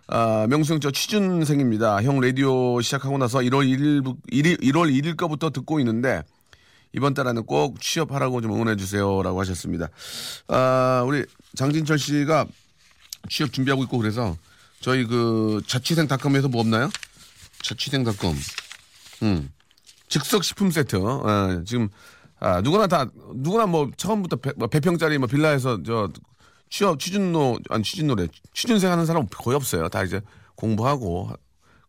아, 0.09 0.45
명수 0.47 0.73
형 0.73 0.79
저 0.79 0.91
취준생입니다. 0.91 2.03
형 2.03 2.19
라디오 2.21 2.79
시작하고 2.81 3.17
나서 3.17 3.39
1월 3.39 3.65
1일, 3.67 4.03
1일, 4.31 4.61
1월 4.61 4.93
1일 4.93 5.17
거부터 5.17 5.49
듣고 5.49 5.79
있는데 5.79 6.21
이번 6.93 7.13
달에는 7.13 7.45
꼭 7.45 7.79
취업하라고 7.81 8.41
좀 8.41 8.53
응원해 8.53 8.75
주세요라고 8.75 9.39
하셨습니다. 9.41 9.89
아, 10.47 11.03
우리 11.05 11.25
장진철 11.55 11.99
씨가 11.99 12.45
취업 13.29 13.51
준비하고 13.53 13.83
있고 13.83 13.97
그래서 13.97 14.35
저희 14.79 15.05
그 15.05 15.61
자취생닷컴에서 15.67 16.47
뭐 16.47 16.61
없나요? 16.61 16.89
자취생닷컴. 17.63 18.35
음. 19.23 19.51
즉석 20.07 20.43
식품 20.43 20.71
세트. 20.71 20.95
예, 20.97 21.63
지금 21.65 21.89
아, 22.39 22.61
누구나 22.61 22.87
다 22.87 23.09
누구나 23.35 23.65
뭐 23.65 23.89
처음부터 23.97 24.37
배, 24.37 24.51
뭐 24.55 24.67
100평짜리 24.67 25.17
뭐 25.17 25.27
빌라에서 25.27 25.81
저 25.83 26.09
취업 26.69 26.99
취준노 26.99 27.59
아니 27.69 27.83
취준노래 27.83 28.27
취준생 28.53 28.91
하는 28.91 29.05
사람 29.05 29.27
거의 29.27 29.55
없어요. 29.55 29.89
다 29.89 30.03
이제 30.03 30.21
공부하고 30.55 31.31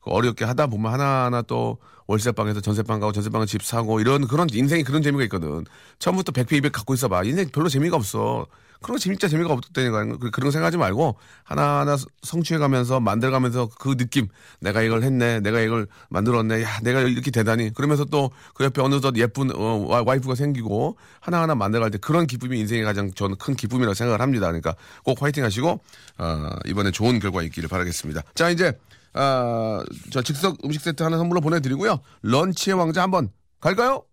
그 0.00 0.10
어렵게 0.10 0.44
하다 0.44 0.68
보면 0.68 0.92
하나하나 0.92 1.42
또 1.42 1.78
월세방에서 2.18 2.60
전세방 2.60 3.00
가고 3.00 3.12
전세방에 3.12 3.46
집 3.46 3.62
사고 3.62 4.00
이런 4.00 4.26
그런 4.26 4.48
인생이 4.50 4.82
그런 4.82 5.02
재미가 5.02 5.22
있거든. 5.24 5.64
처음부터 5.98 6.32
100배 6.32 6.54
200 6.56 6.72
갖고 6.72 6.94
있어봐. 6.94 7.22
인생 7.24 7.48
별로 7.50 7.68
재미가 7.68 7.96
없어. 7.96 8.46
그런 8.80 8.94
거 8.94 8.98
진짜 9.00 9.26
재미가 9.28 9.52
없다니까. 9.52 10.04
그- 10.18 10.30
그런 10.30 10.46
거 10.46 10.50
생각하지 10.52 10.76
말고 10.78 11.16
하나하나 11.44 11.96
성취해가면서 12.22 13.00
만들어가면서 13.00 13.68
그 13.78 13.96
느낌. 13.96 14.28
내가 14.60 14.82
이걸 14.82 15.02
했네. 15.02 15.40
내가 15.40 15.60
이걸 15.60 15.86
만들었네. 16.08 16.62
야 16.62 16.78
내가 16.82 17.00
이렇게 17.00 17.30
대단히 17.30 17.72
그러면서 17.74 18.04
또 18.06 18.30
그 18.54 18.64
옆에 18.64 18.80
어느덧 18.80 19.14
예쁜 19.16 19.50
어, 19.54 19.84
와- 19.88 20.02
와이프가 20.06 20.34
생기고 20.34 20.96
하나하나 21.20 21.54
만들어갈 21.56 21.90
때 21.90 21.98
그런 21.98 22.26
기쁨이 22.26 22.58
인생의 22.60 22.84
가장 22.84 23.12
저는 23.12 23.36
큰 23.36 23.54
기쁨이라고 23.54 23.92
생각을 23.94 24.20
합니다. 24.22 24.46
그러니까 24.46 24.74
꼭 25.04 25.20
화이팅 25.20 25.44
하시고 25.44 25.80
어, 26.18 26.50
이번에 26.64 26.90
좋은 26.90 27.18
결과 27.18 27.42
있기를 27.42 27.68
바라겠습니다. 27.68 28.22
자 28.34 28.48
이제 28.48 28.78
아, 29.14 29.82
저 30.10 30.22
즉석 30.22 30.58
음식 30.64 30.82
세트 30.82 31.02
하나 31.02 31.16
선물로 31.16 31.40
보내드리고요. 31.40 32.00
런치의 32.22 32.76
왕자 32.76 33.02
한번 33.02 33.30
갈까요? 33.60 34.04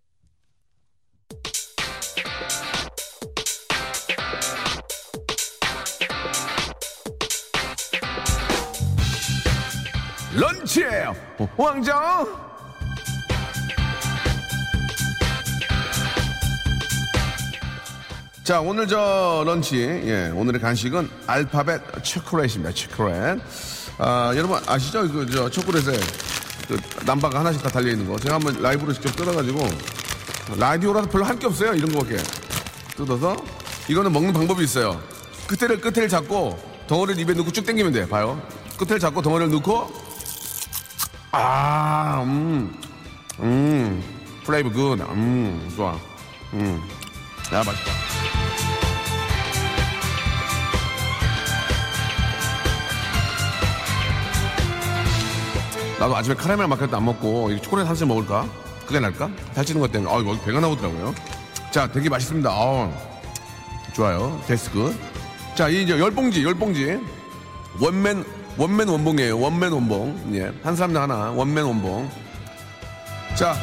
런치의 10.34 11.14
왕자! 11.56 12.46
자 18.46 18.60
오늘 18.60 18.86
저 18.86 19.42
런치 19.44 19.76
예 19.76 20.30
오늘의 20.32 20.60
간식은 20.60 21.10
알파벳 21.26 22.04
초콜릿입니다 22.04 22.72
초콜릿 22.72 23.40
아 23.98 24.32
여러분 24.36 24.60
아시죠? 24.66 25.10
그 25.10 25.26
저 25.30 25.48
초콜릿에 25.48 25.98
그 26.68 26.78
남바가 27.04 27.40
하나씩 27.40 27.62
다 27.62 27.68
달려 27.68 27.90
있는 27.90 28.06
거. 28.08 28.18
제가 28.18 28.34
한번 28.36 28.60
라이브로 28.60 28.92
직접 28.92 29.14
뜯어가지고 29.16 29.68
라디오라서 30.58 31.08
별로 31.08 31.24
할 31.24 31.38
게 31.38 31.46
없어요 31.46 31.74
이런 31.74 31.92
거밖에. 31.92 32.16
뜯어서 32.96 33.36
이거는 33.88 34.12
먹는 34.12 34.32
방법이 34.32 34.64
있어요. 34.64 35.00
끝에를 35.46 35.80
끝에를 35.80 36.08
잡고 36.08 36.58
덩어리를 36.88 37.20
입에 37.22 37.34
넣고 37.34 37.52
쭉 37.52 37.64
당기면 37.64 37.92
돼 37.92 38.08
봐요. 38.08 38.40
끝을 38.76 38.98
잡고 38.98 39.22
덩어리를 39.22 39.52
넣고 39.52 40.06
아, 41.32 42.22
음, 42.24 42.74
음, 43.40 44.02
flavor 44.44 44.70
good, 44.70 44.98
음, 45.00 45.70
좋아, 45.76 45.94
음, 46.54 46.82
야 47.52 47.62
맛있다. 47.62 48.35
나도 55.98 56.14
아침에 56.14 56.34
카라멜 56.34 56.66
마키아토도 56.66 56.96
안 56.96 57.04
먹고 57.04 57.50
이 57.50 57.60
초콜릿 57.60 57.88
한잔 57.88 58.08
먹을까? 58.08 58.46
그게 58.86 59.00
나을까? 59.00 59.30
살찌는 59.54 59.80
것 59.80 59.90
때문에 59.90 60.12
아 60.12 60.18
이거 60.20 60.38
배가 60.44 60.60
나오더라고요. 60.60 61.14
자, 61.70 61.90
되게 61.90 62.08
맛있습니다. 62.08 62.48
아, 62.50 62.90
좋아요. 63.94 64.40
That's 64.46 64.72
good. 64.72 64.94
자, 65.54 65.68
이 65.68 65.82
이제 65.82 65.98
열 65.98 66.10
봉지, 66.10 66.44
열 66.44 66.54
봉지. 66.54 66.98
one 67.80 68.02
man 68.02 68.24
one 68.58 68.73
man 68.73 68.88
one봉이에요. 68.88 69.38
one 69.38 69.55
man 69.55 69.72
one봉. 69.72 70.30
예. 70.34 70.52
한 70.62 70.76
사람당 70.76 71.02
하나. 71.02 71.30
one 71.30 71.47
man 71.47 71.64
one봉. 71.64 72.10
자. 73.34 73.54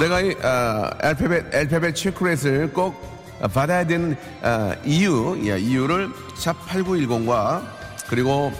내가 0.00 0.20
이 0.20 0.34
아, 0.42 0.90
알파벳 1.00 1.54
알파벳 1.54 1.94
초콜릿을 1.94 2.72
꼭 2.72 3.00
받아야 3.52 3.86
되는 3.86 4.16
아, 4.42 4.74
이유, 4.84 5.38
예, 5.44 5.58
이유를 5.58 6.10
샵 6.34 6.56
8910과 6.66 7.62
그리고 8.08 8.52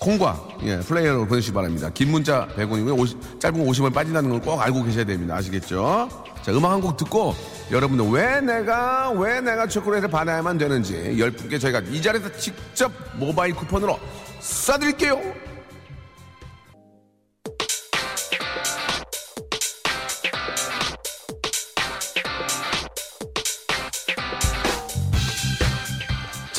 콩과 0.00 0.48
예, 0.62 0.78
플레이어로 0.78 1.26
보내주시기 1.26 1.54
바랍니다. 1.54 1.90
긴 1.92 2.10
문자 2.10 2.48
100원이고요. 2.56 2.98
50, 2.98 3.40
짧은 3.40 3.62
거 3.64 3.70
50원 3.70 3.92
빠진다는 3.92 4.30
걸 4.30 4.40
꼭 4.40 4.58
알고 4.60 4.82
계셔야 4.84 5.04
됩니다. 5.04 5.36
아시겠죠? 5.36 6.08
자, 6.42 6.52
음악 6.52 6.72
한 6.72 6.80
곡 6.80 6.96
듣고 6.96 7.34
여러분들 7.70 8.06
왜 8.08 8.40
내가 8.40 9.10
왜 9.10 9.42
내가 9.42 9.66
초콜릿을 9.68 10.08
받아야만 10.08 10.56
되는지 10.56 11.16
열 11.18 11.30
분께 11.30 11.58
저희가 11.58 11.80
이 11.90 12.00
자리에서 12.00 12.32
직접 12.38 12.90
모바일 13.16 13.54
쿠폰으로 13.54 13.98
쏴드릴게요. 14.40 15.49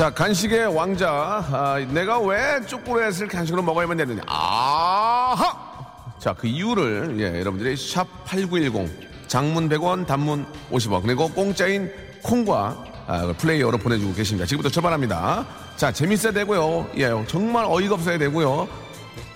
자, 0.02 0.10
간식의 0.10 0.76
왕자. 0.76 1.12
아, 1.52 1.78
내가 1.92 2.20
왜 2.22 2.60
초콜릿을 2.66 3.28
간식으로 3.28 3.62
먹어야만 3.62 3.98
되느냐. 3.98 4.24
아하! 4.26 5.56
자, 6.18 6.34
그 6.34 6.48
이유를, 6.48 7.18
예, 7.20 7.40
여러분들이 7.40 7.76
샵8910. 7.76 8.90
장문 9.28 9.70
100원, 9.70 10.08
단문 10.08 10.48
50원. 10.72 11.04
그리고 11.04 11.30
공짜인 11.30 11.92
콩과 12.24 12.84
아, 13.06 13.26
그 13.28 13.34
플레이어로 13.34 13.78
보내주고 13.78 14.16
계십니다. 14.16 14.48
지금부터 14.48 14.74
출발합니다. 14.74 15.46
자, 15.76 15.92
재밌어야 15.92 16.34
되고요. 16.34 16.90
예, 16.98 17.12
정말 17.28 17.66
어이가 17.70 17.94
없어야 17.94 18.18
되고요. 18.18 18.68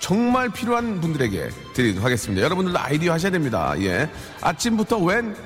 정말 0.00 0.48
필요한 0.48 1.00
분들에게 1.00 1.48
드리도록 1.74 2.04
하겠습니다. 2.04 2.42
여러분들도 2.42 2.76
아이디어 2.76 3.12
하셔야 3.12 3.30
됩니다. 3.30 3.72
예. 3.78 4.10
아침부터 4.40 4.98
웬 4.98 5.36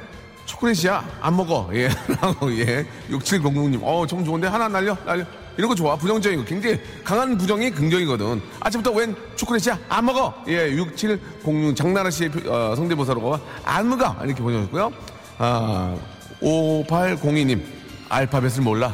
초콜릿이야? 0.54 1.04
안 1.21 1.37
먹어. 1.37 1.71
예. 1.75 1.88
라고, 2.21 2.52
예. 2.59 2.85
6700님. 3.09 3.78
어, 3.83 4.04
정 4.07 4.25
좋은데? 4.25 4.49
하나 4.49 4.66
날려? 4.69 4.97
날려. 5.07 5.25
이런 5.57 5.69
거 5.69 5.75
좋아. 5.76 5.95
부정적이고. 5.97 6.45
굉장히 6.45 6.80
강한 7.04 7.38
부정이 7.38 7.71
긍정이거든. 7.71 8.42
아침부터 8.59 8.90
웬 8.97 9.14
초콜릿이야? 9.37 9.78
안 9.88 10.04
먹어. 10.07 10.35
예. 10.49 10.73
6706 10.76 11.76
장나라 11.76 12.11
씨의 12.11 12.30
표- 12.30 12.52
어, 12.52 12.75
성대모사로 12.75 13.38
안 13.64 13.88
먹어. 13.88 14.16
이렇게 14.25 14.42
보내주셨고요. 14.42 14.92
아, 15.38 15.97
5802님. 16.42 17.62
알파벳을 18.09 18.62
몰라. 18.62 18.92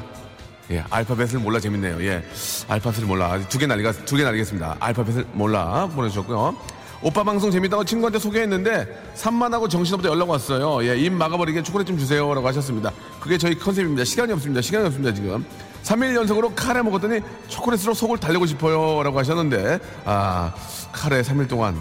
예, 0.71 0.85
알파벳을 0.91 1.39
몰라 1.39 1.59
재밌네요. 1.61 2.05
예, 2.05 2.23
알파벳을 2.69 3.07
몰라. 3.07 3.39
두 3.49 3.57
개 3.59 3.67
날리가 3.67 3.93
두 4.05 4.17
개 4.17 4.25
날리겠습니다. 4.25 4.77
알파벳을 4.81 5.27
몰라 5.33 5.89
보내주셨고요. 5.95 6.55
오빠 7.07 7.23
방송 7.23 7.53
재밌다고 7.53 7.85
친구한테 7.85 8.19
소개했는데 8.19 9.13
산만하고 9.15 9.69
정신없다 9.69 10.09
연락 10.09 10.29
왔어요. 10.29 10.85
예, 10.85 10.99
입 10.99 11.13
막아버리게 11.13 11.63
초콜릿 11.63 11.87
좀 11.87 11.97
주세요라고 11.97 12.49
하셨습니다. 12.49 12.91
그게 13.21 13.39
저희 13.39 13.57
컨셉입니다. 13.57 14.03
시간이 14.03 14.33
없습니다. 14.33 14.61
시간이 14.61 14.87
없습니다 14.87 15.15
지금. 15.15 15.47
3일 15.85 16.17
연속으로 16.17 16.53
카레 16.57 16.83
먹었더니 16.83 17.21
초콜릿으로 17.47 17.95
속을 17.95 18.19
달래고 18.19 18.47
싶어요라고 18.47 19.21
하셨는데 19.21 19.79
아 20.05 20.53
카레 20.91 21.23
3일 21.23 21.49
동안 21.49 21.81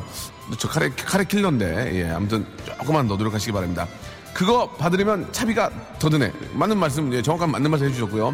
저 0.59 0.67
카레 0.67 0.91
카레 0.91 1.23
킬러인데 1.23 1.95
예, 1.95 2.11
아무튼 2.11 2.45
조금만 2.63 3.07
더 3.07 3.15
노력하시기 3.15 3.51
바랍니다. 3.51 3.87
그거 4.31 4.69
받으려면 4.77 5.27
차비가 5.31 5.71
더 5.97 6.07
드네. 6.07 6.31
맞는 6.53 6.77
말씀, 6.77 7.11
예, 7.13 7.23
정확한 7.23 7.49
맞는 7.49 7.71
말씀 7.71 7.87
해주셨고요. 7.87 8.31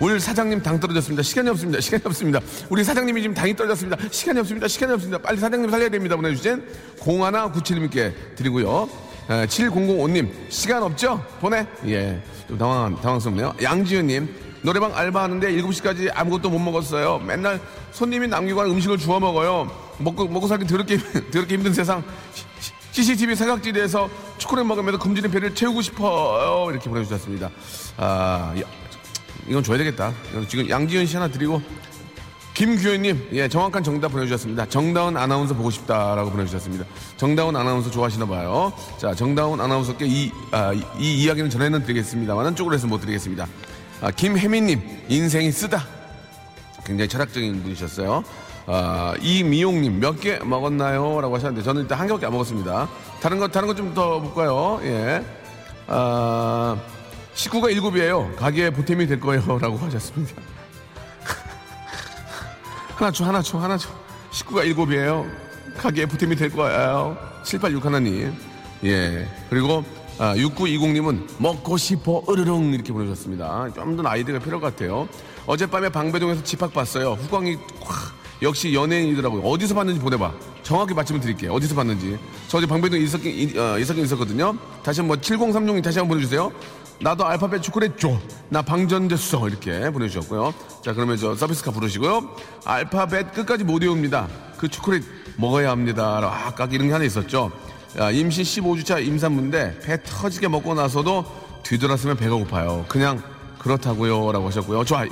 오늘 0.00 0.18
사장님 0.18 0.62
당 0.62 0.80
떨어졌습니다. 0.80 1.22
시간이 1.22 1.48
없습니다. 1.50 1.80
시간이 1.80 2.02
없습니다. 2.06 2.40
우리 2.68 2.82
사장님이 2.82 3.22
지금 3.22 3.34
당이 3.34 3.54
떨어졌습니다. 3.54 3.96
시간이 4.10 4.40
없습니다. 4.40 4.66
시간이 4.68 4.92
없습니다. 4.92 5.18
빨리 5.18 5.38
사장님 5.38 5.70
살려야 5.70 5.88
됩니다. 5.88 6.16
보내주신 6.16 6.64
0197님께 6.98 8.12
드리고요. 8.36 8.88
7005님, 9.28 10.30
시간 10.50 10.82
없죠? 10.82 11.24
보내? 11.40 11.66
예. 11.86 12.20
좀 12.46 12.58
당황, 12.58 13.00
당황스럽네요. 13.00 13.54
양지은님, 13.62 14.28
노래방 14.62 14.94
알바하는데 14.94 15.52
7시까지 15.52 16.10
아무것도 16.14 16.50
못 16.50 16.58
먹었어요. 16.58 17.20
맨날 17.20 17.60
손님이 17.92 18.28
남기고 18.28 18.60
한 18.60 18.70
음식을 18.70 18.98
주워 18.98 19.20
먹어요. 19.20 19.70
먹고, 19.98 20.28
먹고 20.28 20.46
살기 20.46 20.66
더럽게, 20.66 20.98
더럽게 21.32 21.54
힘든 21.54 21.72
세상. 21.72 22.02
CCTV 22.90 23.34
사각지대에서 23.34 24.08
초콜릿 24.38 24.66
먹으면서 24.66 24.98
금지된 24.98 25.30
배를 25.30 25.54
채우고 25.54 25.82
싶어요. 25.82 26.70
이렇게 26.70 26.88
보내주셨습니다. 26.88 27.50
아, 27.96 28.54
이건 29.48 29.62
줘야 29.62 29.78
되겠다. 29.78 30.12
지금 30.48 30.68
양지현 30.68 31.06
씨 31.06 31.16
하나 31.16 31.28
드리고 31.28 31.60
김규현님, 32.54 33.30
예, 33.32 33.48
정확한 33.48 33.82
정답 33.82 34.08
보내주셨습니다. 34.12 34.68
정다운 34.68 35.16
아나운서 35.16 35.54
보고 35.54 35.70
싶다라고 35.70 36.30
보내주셨습니다. 36.30 36.84
정다운 37.16 37.56
아나운서 37.56 37.90
좋아하시나 37.90 38.26
봐요. 38.26 38.72
자, 38.96 39.12
정다운 39.12 39.60
아나운서께 39.60 40.06
이, 40.06 40.30
아, 40.52 40.72
이, 40.72 40.82
이 41.00 41.24
이야기는 41.24 41.50
전에는 41.50 41.82
드리겠습니다만은 41.82 42.54
쪽으로 42.54 42.76
해서 42.76 42.86
못 42.86 43.00
드리겠습니다. 43.00 43.46
아, 44.00 44.10
김혜민님, 44.12 44.80
인생이 45.08 45.50
쓰다. 45.50 45.84
굉장히 46.86 47.08
철학적인 47.08 47.60
분이셨어요. 47.64 48.22
아, 48.66 49.14
이미용님, 49.20 49.98
몇 49.98 50.20
개 50.20 50.38
먹었나요? 50.38 51.20
라고 51.20 51.34
하셨는데, 51.34 51.64
저는 51.64 51.82
일단 51.82 51.98
한 51.98 52.06
개밖에 52.06 52.26
안 52.26 52.32
먹었습니다. 52.32 52.88
다른 53.20 53.38
거, 53.40 53.48
다른 53.48 53.66
거 53.66 53.74
좀 53.74 53.92
더 53.94 54.20
볼까요? 54.20 54.78
예. 54.84 55.24
아, 55.88 56.76
식구가 57.34 57.70
일곱이에요. 57.70 58.32
가게에 58.36 58.70
보탬이 58.70 59.06
될 59.06 59.20
거예요. 59.20 59.42
라고 59.58 59.76
하셨습니다. 59.78 60.34
하나 62.96 63.10
줘, 63.10 63.24
하나 63.24 63.42
줘, 63.42 63.58
하나 63.58 63.76
줘. 63.76 63.88
식구가 64.30 64.64
일곱이에요. 64.64 65.26
가게에 65.76 66.06
보탬이 66.06 66.36
될 66.36 66.50
거예요. 66.50 67.16
786 67.42 67.84
하나님. 67.84 68.32
예. 68.84 69.28
그리고, 69.50 69.84
아, 70.18 70.34
6920님은 70.36 71.26
먹고 71.38 71.76
싶어, 71.76 72.22
으르릉 72.28 72.72
이렇게 72.72 72.92
보내주셨습니다. 72.92 73.70
좀 73.74 73.96
더 73.96 74.08
아이디가 74.08 74.38
필요할 74.38 74.60
것 74.60 74.74
같아요. 74.74 75.08
어젯밤에 75.46 75.88
방배동에서 75.88 76.42
집합 76.44 76.72
봤어요. 76.72 77.12
후광이 77.14 77.56
확, 77.82 78.14
역시 78.42 78.72
연예인이더라고요. 78.74 79.42
어디서 79.42 79.74
봤는지 79.74 80.00
보내봐. 80.00 80.32
정확히 80.62 80.94
맞춤을 80.94 81.20
드릴게요. 81.20 81.52
어디서 81.52 81.74
봤는지. 81.74 82.18
저 82.48 82.58
어제 82.58 82.66
방배동에 82.66 83.02
있었긴, 83.02 83.58
어, 83.58 83.78
있었긴 83.78 84.04
있었거든요. 84.04 84.56
다시 84.82 85.00
한번 85.00 85.20
7036님 85.20 85.82
다시 85.82 85.98
한번 85.98 86.16
보내주세요. 86.16 86.50
나도 87.00 87.26
알파벳 87.26 87.62
초콜릿 87.62 87.98
줘. 87.98 88.18
나 88.48 88.62
방전됐어. 88.62 89.48
이렇게 89.48 89.90
보내주셨고요. 89.90 90.54
자, 90.82 90.92
그러면 90.92 91.16
저 91.16 91.34
서비스카 91.34 91.70
부르시고요. 91.72 92.30
알파벳 92.64 93.32
끝까지 93.32 93.64
못 93.64 93.82
외웁니다. 93.82 94.28
그 94.56 94.68
초콜릿 94.68 95.04
먹어야 95.36 95.70
합니다. 95.70 96.20
아, 96.22 96.54
까 96.54 96.68
이런 96.70 96.86
게 96.86 96.92
하나 96.92 97.04
있었죠. 97.04 97.50
야, 97.98 98.10
임신 98.10 98.44
15주차 98.44 99.04
임산부인데 99.04 99.80
배 99.80 100.02
터지게 100.02 100.48
먹고 100.48 100.74
나서도 100.74 101.24
뒤돌았으면 101.62 102.16
배가 102.16 102.34
고파요. 102.36 102.84
그냥 102.88 103.22
그렇다고요. 103.58 104.32
라고 104.32 104.46
하셨고요. 104.46 104.84
좋아. 104.84 105.04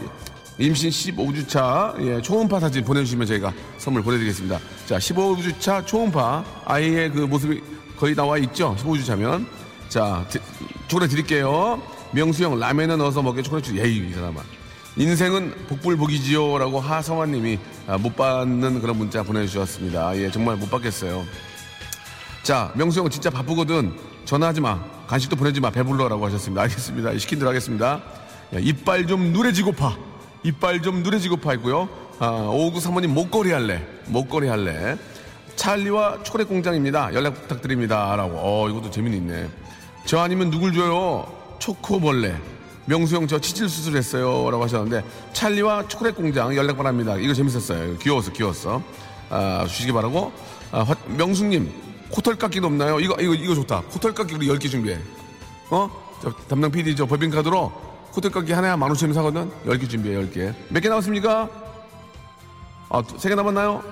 임신 0.59 0.91
15주차 0.91 1.99
예, 2.07 2.21
초음파 2.21 2.61
사진 2.61 2.85
보내주시면 2.85 3.27
저희가 3.27 3.53
선물 3.79 4.03
보내드리겠습니다. 4.03 4.59
자, 4.87 4.99
15주차 4.99 5.87
초음파 5.87 6.45
아이의 6.67 7.11
그 7.11 7.21
모습이 7.21 7.63
거의 7.97 8.15
나와 8.15 8.37
있죠. 8.39 8.77
15주차면 8.79 9.47
자, 9.93 10.25
초콜릿 10.89 11.11
드릴게요. 11.11 11.83
명수 12.13 12.43
형 12.43 12.59
라면에 12.59 12.97
넣어서 12.97 13.21
먹게 13.21 13.43
초콜릿 13.43 13.63
주. 13.67 13.77
예이 13.77 14.09
이 14.09 14.13
사람아. 14.15 14.41
인생은 14.97 15.67
복불복이지요 15.69 16.57
라고 16.57 16.81
하성환 16.81 17.31
님이 17.33 17.59
아, 17.87 17.99
못 17.99 18.17
받는 18.17 18.81
그런 18.81 18.97
문자 18.97 19.23
보내주셨습니다. 19.23 20.17
예, 20.17 20.31
정말 20.31 20.57
못 20.57 20.71
받겠어요. 20.71 21.27
자, 22.43 22.73
명수 22.75 23.01
형 23.01 23.11
진짜 23.11 23.29
바쁘거든. 23.29 23.93
전화하지 24.25 24.63
마. 24.63 24.83
간식도 25.09 25.37
보내지 25.37 25.61
마. 25.61 25.69
배불러 25.69 26.09
라고 26.09 26.25
하셨습니다. 26.25 26.63
알겠습니다. 26.63 27.19
시킨 27.19 27.39
대로 27.39 27.51
하겠습니다. 27.51 28.01
야, 28.55 28.59
이빨 28.59 29.07
좀 29.07 29.35
누래지고 29.35 29.73
파. 29.73 29.99
이빨 30.43 30.81
좀 30.81 31.03
누래지고 31.03 31.37
파 31.37 31.53
있고요. 31.53 31.91
아, 32.19 32.49
59 32.51 32.81
사모님 32.81 33.13
목걸이 33.13 33.53
할래. 33.53 33.87
목걸이 34.07 34.49
할래. 34.49 34.97
찰리와 35.57 36.23
초콜릿 36.23 36.49
공장입니다. 36.49 37.13
연락 37.13 37.35
부탁드립니다. 37.35 38.17
라고. 38.17 38.39
어, 38.39 38.71
이것도 38.71 38.91
재미있네. 38.91 39.62
저 40.05 40.19
아니면 40.21 40.51
누굴 40.51 40.73
줘요? 40.73 41.27
초코벌레. 41.59 42.37
명수 42.87 43.15
형 43.17 43.27
저 43.29 43.39
치질 43.39 43.69
수술했어요. 43.69 44.51
라고 44.51 44.65
하셨는데 44.65 45.05
찰리와 45.33 45.87
초콜릿 45.89 46.17
공장 46.17 46.55
연락 46.57 46.77
바랍니다. 46.77 47.17
이거 47.17 47.33
재밌었어요. 47.33 47.97
귀여웠어, 47.99 48.33
귀여웠어. 48.33 48.83
아, 49.31 49.65
주시기 49.69 49.93
바라고. 49.93 50.33
아, 50.73 50.81
화- 50.83 50.97
명수님, 51.07 51.71
코털 52.11 52.37
깎기도 52.37 52.67
없나요? 52.67 52.99
이거, 52.99 53.15
이거, 53.21 53.35
이거 53.35 53.55
좋다. 53.55 53.83
코털 53.83 54.13
깎기 54.15 54.35
우리 54.35 54.49
10개 54.49 54.69
준비해. 54.71 54.99
어? 55.71 55.89
저 56.23 56.33
담당 56.49 56.71
PD 56.71 56.95
저 56.97 57.07
법인카드로 57.07 57.73
코털 58.13 58.31
깎기 58.31 58.53
하나에 58.53 58.77
만 58.77 58.91
오천 58.91 59.09
원 59.11 59.15
사거든? 59.15 59.51
10개 59.65 59.89
준비해, 59.89 60.17
10개. 60.21 60.53
몇 60.69 60.81
개 60.81 60.89
남았습니까? 60.89 61.49
아, 62.91 63.03
세 63.17 63.29
개 63.29 63.35
남았나요? 63.35 63.83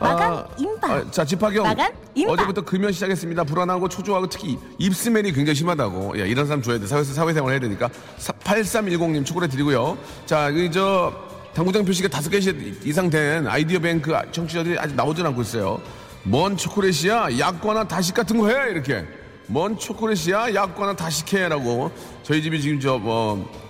마감 0.00 0.44
임박. 0.56 0.90
아, 0.90 1.10
자, 1.10 1.24
집합경. 1.24 1.62
마감 1.62 1.92
임박. 2.14 2.32
어제부터 2.32 2.62
금연 2.62 2.90
시작했습니다. 2.92 3.44
불안하고 3.44 3.88
초조하고 3.88 4.28
특히 4.28 4.58
입스멜이 4.78 5.32
굉장히 5.32 5.54
심하다고. 5.56 6.18
야, 6.18 6.24
이런 6.24 6.46
사람 6.46 6.62
줘야 6.62 6.78
돼. 6.78 6.86
사회, 6.86 7.04
사회생활 7.04 7.52
해야 7.52 7.60
되니까. 7.60 7.88
8310님 8.18 9.24
초콜릿 9.24 9.50
드리고요. 9.50 9.98
자, 10.26 10.48
이, 10.48 10.70
저, 10.72 11.12
당구장 11.54 11.84
표시가 11.84 12.08
다섯 12.08 12.30
개 12.30 12.38
이상 12.38 13.10
된 13.10 13.46
아이디어 13.46 13.78
뱅크 13.78 14.12
청취자들이 14.32 14.78
아직 14.78 14.94
나오진 14.94 15.26
않고 15.26 15.42
있어요. 15.42 15.80
뭔 16.22 16.56
초콜릿이야? 16.56 17.38
약과나 17.38 17.86
다식 17.86 18.14
같은 18.14 18.38
거 18.38 18.48
해? 18.48 18.70
이렇게. 18.70 19.04
뭔 19.46 19.76
초콜릿이야? 19.78 20.54
약과나 20.54 20.94
다식 20.94 21.32
해라고. 21.34 21.90
저희 22.22 22.42
집이 22.42 22.60
지금 22.62 22.80
저, 22.80 22.98
뭐, 22.98 23.50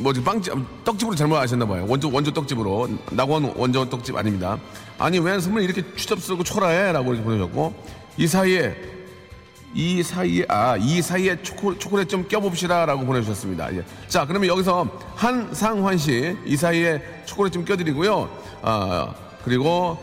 뭐 0.00 0.12
빵집 0.12 0.52
떡집으로 0.84 1.16
잘못 1.16 1.36
아셨나 1.36 1.66
봐요. 1.66 1.86
원조 1.88 2.10
원조 2.12 2.30
떡집으로 2.32 2.88
낙원 3.12 3.52
원조 3.56 3.88
떡집 3.88 4.16
아닙니다. 4.16 4.58
아니 4.98 5.18
왜 5.18 5.38
선물 5.40 5.62
이렇게 5.62 5.82
추잡스럽고 5.96 6.44
초라해라고 6.44 7.12
이렇게 7.14 7.24
보내셨고 7.24 7.74
이 8.16 8.26
사이에 8.26 8.76
이 9.72 10.02
사이에 10.02 10.44
아 10.48 10.76
이 10.76 11.00
사이에 11.00 11.40
초코, 11.42 11.78
초콜릿 11.78 12.08
좀 12.08 12.26
껴봅시다라고 12.28 13.06
보내주셨습니다. 13.06 13.74
예. 13.76 13.84
자 14.08 14.26
그러면 14.26 14.48
여기서 14.48 14.86
한상환 15.14 15.96
씨 15.96 16.36
이 16.44 16.56
사이에 16.56 17.00
초콜릿 17.24 17.52
좀 17.52 17.64
껴드리고요. 17.64 18.28
아 18.62 19.14
그리고 19.44 19.96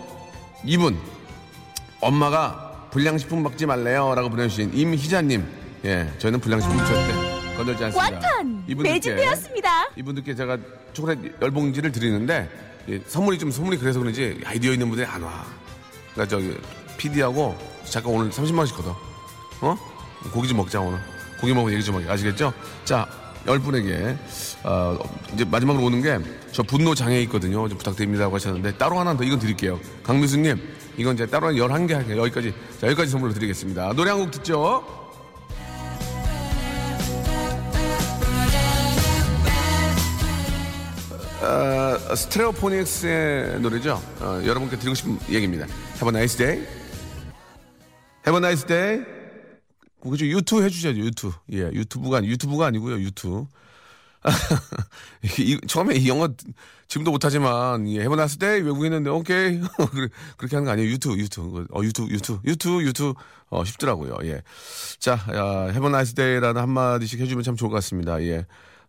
이분 0.64 0.98
엄마가 2.02 2.88
불량식품 2.92 3.44
먹지 3.44 3.66
말래요라고 3.66 4.30
보내주신 4.30 4.72
임희자님 4.74 5.46
예 5.86 6.12
저희는 6.18 6.40
불량식품 6.40 6.78
절대 6.80 7.27
건들지 7.58 7.84
않습니다. 7.86 8.04
완판 8.16 8.64
매진되었습니다. 8.78 9.90
이분들께 9.98 10.36
제가 10.36 10.58
초콜릿 10.94 11.42
열봉지를 11.42 11.92
드리는데 11.92 12.50
예, 12.90 13.02
선물이 13.06 13.38
좀 13.38 13.52
선물이 13.52 13.78
그래서 13.78 14.00
그런지 14.00 14.40
아이디어 14.46 14.72
있는 14.72 14.88
분들이 14.88 15.06
안 15.08 15.22
와. 15.24 15.46
그러니까 16.14 16.38
저기 16.38 16.56
PD하고 16.98 17.58
잠깐 17.84 18.14
오늘 18.14 18.30
30만 18.32 18.60
원씩 18.60 18.78
걷어. 18.78 18.96
어? 19.62 19.78
고기 20.32 20.48
좀 20.48 20.58
먹자 20.58 20.80
오늘. 20.80 21.00
고기 21.42 21.54
먹으면 21.54 21.74
얘기 21.74 21.84
좀 21.84 21.96
하게 21.96 22.10
아시겠죠? 22.10 22.52
자, 22.86 23.08
열 23.46 23.60
분에게 23.60 24.18
어, 24.64 24.98
이제 25.34 25.44
마지막으로 25.46 25.86
오는 25.86 26.02
게 26.02 26.18
저 26.54 26.64
분노 26.64 26.96
장애 26.96 27.22
있거든요. 27.24 27.68
좀 27.70 27.78
부탁드립니다고 27.78 28.34
하셨는데 28.34 28.78
따로 28.78 28.98
하나 28.98 29.16
더 29.16 29.24
이건 29.24 29.38
드릴게요. 29.38 29.80
강미수님 30.02 30.60
이건 30.98 31.14
이제 31.14 31.28
따로 31.28 31.48
한 31.48 31.54
11개 31.56 31.92
할게요. 31.94 32.18
여기까지 32.22 32.52
자 32.82 32.88
여기까지 32.88 33.12
선물로 33.12 33.34
드리겠습니다. 33.36 33.94
노래 33.94 34.10
한 34.10 34.20
곡 34.22 34.32
듣죠. 34.32 35.07
어, 41.48 42.16
스테레오포닉스의 42.16 43.62
노래죠. 43.62 44.02
어, 44.20 44.42
여러분께 44.46 44.78
드리고 44.78 44.96
싶은 44.96 45.18
얘기입니다. 45.30 45.66
Have 45.96 46.08
a 46.08 46.10
nice 46.10 46.38
day. 46.38 46.68
Have 48.28 48.36
a 48.36 48.38
nice 48.38 48.68
day. 48.68 49.06
좀 50.18 50.28
유튜브 50.28 50.64
해주셔야죠. 50.64 51.00
유튜브. 51.00 51.36
예, 51.54 51.60
유튜브가 51.72 52.24
유튜브가 52.24 52.68
아니고요. 52.68 53.00
유튜브. 53.00 53.46
이- 55.40 55.60
처음에 55.68 55.96
이 55.96 56.10
영어 56.10 56.28
지금도 56.90 57.12
못하지만 57.12 57.88
예, 57.88 58.02
nice 58.20 58.38
day 58.38 58.62
외국인인데 58.62 59.10
오케이 59.10 59.62
그렇게 60.38 60.56
하는 60.58 60.66
거 60.66 60.72
아니에요. 60.72 60.90
유튜브, 60.90 61.18
유튜브. 61.18 61.66
어, 61.74 61.82
유튜브, 61.82 62.10
유튜브, 62.12 62.40
유튜브, 62.46 62.84
유튜브. 62.84 63.14
어, 63.50 63.64
쉽더라고요. 63.64 64.18
예. 64.24 64.42
자, 65.00 65.14
야, 65.34 65.70
Have 65.70 65.86
a 65.86 65.88
nice 65.88 66.14
day라는 66.14 66.62
한마디씩 66.62 67.22
해주면 67.22 67.44
참 67.44 67.56
좋을 67.56 67.70
것 67.70 67.76
같습니다. 67.76 68.22
예. 68.24 68.46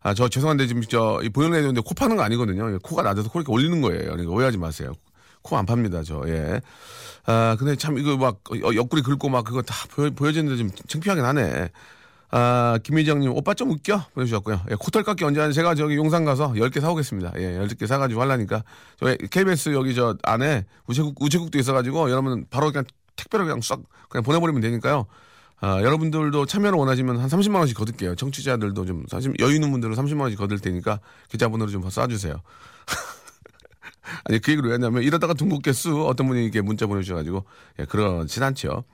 아, 0.08 0.14
저 0.14 0.26
죄송한데 0.28 0.66
지금 0.66 0.82
저이 0.82 1.28
보여내야 1.28 1.60
되는데 1.60 1.82
코 1.84 1.92
파는 1.94 2.16
거 2.16 2.22
아니거든요. 2.22 2.72
예, 2.72 2.78
코가 2.82 3.02
낮아서 3.02 3.28
코 3.28 3.40
이렇게 3.40 3.52
올리는 3.52 3.78
거예요. 3.82 4.04
그러니까 4.04 4.32
오해하지 4.32 4.56
마세요. 4.58 4.92
코 5.42 5.56
안 5.56 5.66
팝니다, 5.66 6.02
저. 6.02 6.22
예. 6.28 6.60
아, 7.26 7.56
근데 7.58 7.76
참 7.76 7.98
이거 7.98 8.16
막 8.16 8.40
어, 8.50 8.74
옆구리 8.74 9.02
긁고 9.02 9.28
막 9.28 9.44
그거 9.44 9.60
다 9.62 9.74
보여, 9.90 10.10
보여지는데 10.10 10.56
좀 10.56 10.70
창피하긴 10.88 11.24
하네. 11.24 11.68
아, 12.30 12.78
김희정님, 12.82 13.32
오빠 13.32 13.54
좀 13.54 13.70
웃겨? 13.70 14.06
보내주셨고요. 14.14 14.60
예, 14.70 14.74
코털 14.78 15.02
깎기 15.02 15.24
언제 15.24 15.40
하는 15.40 15.52
제가 15.52 15.74
저기 15.74 15.96
용산 15.96 16.24
가서 16.24 16.52
10개 16.52 16.80
사오겠습니다. 16.80 17.32
예, 17.36 17.58
10개 17.58 17.86
사가지고 17.86 18.20
하려니까. 18.22 18.64
저희 18.98 19.16
KBS 19.16 19.70
여기 19.74 19.94
저 19.94 20.16
안에 20.22 20.64
우체국, 20.86 21.20
우체국도 21.20 21.58
있어가지고 21.58 22.10
여러분 22.10 22.46
바로 22.50 22.70
그냥 22.70 22.84
택배로 23.16 23.44
그냥 23.44 23.60
싹 23.60 23.80
그냥 24.08 24.22
보내버리면 24.24 24.60
되니까요. 24.62 25.06
아, 25.60 25.82
여러분들도 25.82 26.46
참여를 26.46 26.78
원하시면 26.78 27.18
한 27.18 27.28
30만 27.28 27.56
원씩 27.56 27.76
거둘게요. 27.76 28.14
청취자들도 28.14 28.84
좀 28.84 29.04
30, 29.08 29.40
여유 29.40 29.54
있는 29.54 29.70
분들은 29.72 29.94
30만 29.96 30.20
원씩 30.20 30.38
거둘 30.38 30.60
테니까 30.60 31.00
계좌번호로 31.30 31.70
좀 31.70 31.82
쏴주세요. 31.82 32.40
아니, 34.24 34.38
그 34.38 34.52
얘기를 34.52 34.68
왜 34.68 34.74
했냐면, 34.74 35.02
이러다가 35.02 35.34
둥국겠수 35.34 36.06
어떤 36.06 36.28
분이 36.28 36.42
이렇게 36.44 36.60
문자 36.60 36.86
보내주셔가지고, 36.86 37.44
예, 37.80 37.84
그렇진 37.84 38.42
않죠. 38.42 38.84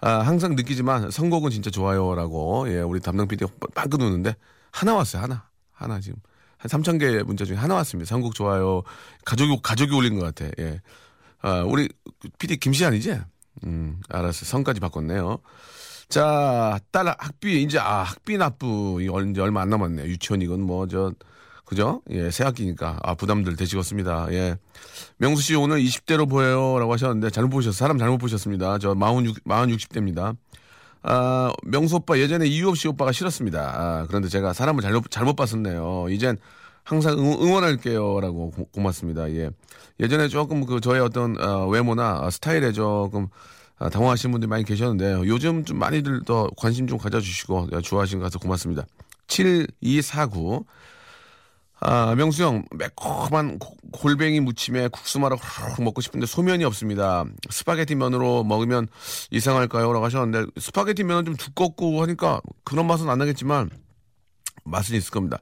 아, 0.00 0.20
항상 0.20 0.56
느끼지만, 0.56 1.10
선곡은 1.10 1.50
진짜 1.50 1.70
좋아요라고, 1.70 2.68
예, 2.70 2.80
우리 2.80 2.98
담당 3.00 3.28
PD가 3.28 3.52
빵긋 3.74 4.00
웃는데, 4.00 4.34
하나 4.72 4.94
왔어요, 4.94 5.22
하나. 5.22 5.48
하나 5.70 6.00
지금. 6.00 6.18
한 6.56 6.70
3천 6.70 6.98
개 6.98 7.22
문자 7.22 7.44
중에 7.44 7.56
하나 7.56 7.74
왔습니다. 7.76 8.08
선곡 8.08 8.34
좋아요. 8.34 8.82
가족이, 9.24 9.60
가족이 9.62 9.94
올린 9.94 10.18
것 10.18 10.34
같아, 10.34 10.50
예. 10.58 10.80
아, 11.42 11.60
우리 11.60 11.88
PD 12.38 12.56
김시안이지? 12.56 13.20
음, 13.64 14.00
알았어. 14.08 14.44
성까지 14.44 14.80
바꿨네요. 14.80 15.38
자, 16.08 16.78
딸 16.92 17.08
학비, 17.08 17.62
이제, 17.62 17.78
아, 17.78 18.02
학비 18.02 18.36
납부, 18.38 19.00
이제 19.00 19.40
얼마 19.40 19.62
안 19.62 19.70
남았네. 19.70 20.04
유치원 20.04 20.40
이건 20.40 20.62
뭐, 20.62 20.86
저, 20.86 21.12
그죠? 21.64 22.00
예, 22.10 22.30
새 22.30 22.44
학기니까. 22.44 23.00
아, 23.02 23.14
부담들 23.14 23.56
되시겠습니다. 23.56 24.28
예. 24.30 24.56
명수 25.18 25.42
씨 25.42 25.54
오늘 25.56 25.78
20대로 25.80 26.28
보여요. 26.28 26.78
라고 26.78 26.92
하셨는데, 26.92 27.30
잘못 27.30 27.50
보셨어요. 27.50 27.72
사람 27.72 27.98
잘못 27.98 28.18
보셨습니다. 28.18 28.78
저 28.78 28.94
46, 28.94 29.38
40, 29.46 29.76
60대입니다. 29.76 30.36
아, 31.02 31.52
명수 31.64 31.96
오빠 31.96 32.18
예전에 32.18 32.46
이유 32.46 32.68
없이 32.68 32.86
오빠가 32.88 33.10
싫었습니다. 33.12 33.60
아, 33.60 34.06
그런데 34.06 34.28
제가 34.28 34.52
사람을 34.52 34.82
잘못, 34.82 35.10
잘못 35.10 35.34
봤었네요. 35.34 36.06
이젠 36.10 36.36
항상 36.86 37.18
응, 37.18 37.52
원할게요 37.52 38.20
라고 38.20 38.52
고, 38.52 38.80
맙습니다 38.80 39.28
예. 39.32 39.50
예전에 39.98 40.28
조금 40.28 40.64
그 40.64 40.80
저의 40.80 41.00
어떤 41.00 41.36
어, 41.40 41.66
외모나 41.66 42.30
스타일에 42.30 42.70
조금 42.72 43.28
아, 43.78 43.90
당황하시는 43.90 44.32
분들이 44.32 44.48
많이 44.48 44.64
계셨는데 44.64 45.28
요즘 45.28 45.64
좀 45.64 45.78
많이들 45.78 46.22
더 46.24 46.48
관심 46.56 46.86
좀 46.86 46.98
가져주시고 46.98 47.80
좋아하시는 47.82 48.20
것 48.20 48.24
같아서 48.24 48.38
고맙습니다. 48.38 48.84
7249 49.28 50.64
아, 51.78 52.14
명수 52.14 52.42
형, 52.42 52.64
매콤한 52.70 53.58
골뱅이 53.92 54.40
무침에 54.40 54.88
국수말을 54.88 55.36
훅 55.36 55.84
먹고 55.84 56.00
싶은데 56.00 56.26
소면이 56.26 56.64
없습니다. 56.64 57.24
스파게티 57.50 57.96
면으로 57.96 58.44
먹으면 58.44 58.88
이상할까요? 59.30 59.92
라고 59.92 60.04
하셨는데, 60.06 60.50
스파게티 60.58 61.04
면은 61.04 61.26
좀 61.26 61.36
두껍고 61.36 62.00
하니까 62.02 62.40
그런 62.64 62.86
맛은 62.86 63.10
안 63.10 63.18
나겠지만, 63.18 63.68
맛은 64.64 64.96
있을 64.96 65.10
겁니다. 65.10 65.38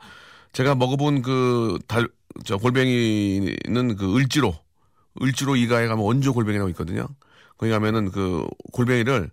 제가 0.53 0.75
먹어본 0.75 1.23
그 1.23 1.79
달, 1.87 2.09
저 2.45 2.57
골뱅이는 2.57 3.97
그 3.97 4.17
을지로, 4.17 4.55
을지로 5.23 5.55
이가에 5.55 5.87
가면 5.87 6.05
원조 6.05 6.35
골뱅이라고 6.35 6.69
있거든요. 6.71 7.07
거기 7.57 7.71
가면은 7.71 8.11
그 8.11 8.47
골뱅이를 8.73 9.31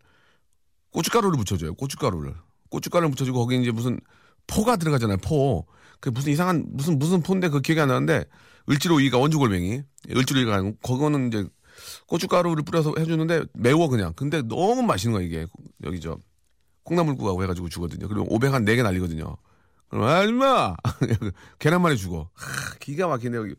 고춧가루를 0.91 1.38
묻혀줘요. 1.38 1.73
고춧가루를. 1.75 2.36
고춧가루를 2.69 3.10
묻혀주고 3.10 3.39
거기 3.39 3.60
이제 3.62 3.71
무슨 3.71 3.99
포가 4.47 4.75
들어가잖아요. 4.75 5.17
포. 5.17 5.65
그 5.99 6.10
무슨 6.10 6.31
이상한 6.31 6.65
무슨 6.69 6.99
무슨 6.99 7.21
포인데 7.21 7.49
그 7.49 7.62
기억이 7.62 7.79
안 7.79 7.88
나는데 7.89 8.25
을지로 8.69 8.99
이가 8.99 9.17
원주 9.17 9.38
골뱅이. 9.38 9.81
을지로 10.10 10.39
이가 10.41 10.55
아니고 10.55 10.77
그거는 10.81 11.27
이제 11.27 11.45
고춧가루를 12.07 12.63
뿌려서 12.63 12.93
해주는데 12.97 13.43
매워 13.53 13.88
그냥. 13.88 14.13
근데 14.15 14.41
너무 14.41 14.81
맛있는 14.84 15.13
거야 15.13 15.25
이게. 15.25 15.47
여기 15.84 15.99
저 15.99 16.17
콩나물국하고 16.84 17.43
해가지고 17.43 17.69
주거든요. 17.69 18.07
그리고 18.07 18.25
500 18.29 18.53
한 18.53 18.65
4개 18.65 18.84
날리거든요. 18.84 19.38
그럼 19.89 20.05
아, 20.05 20.23
임마! 20.23 20.75
계란말이 21.60 21.97
주고. 21.97 22.29
하, 22.34 22.75
기가 22.79 23.07
막히네, 23.07 23.36
여기. 23.38 23.55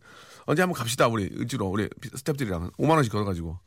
언제 0.46 0.62
한번 0.62 0.78
갑시다, 0.78 1.06
우리. 1.06 1.24
을지로, 1.24 1.66
우리 1.66 1.88
스탭들이랑. 1.88 2.72
5만 2.78 2.90
원씩 2.90 3.12
걸어가지고. 3.12 3.58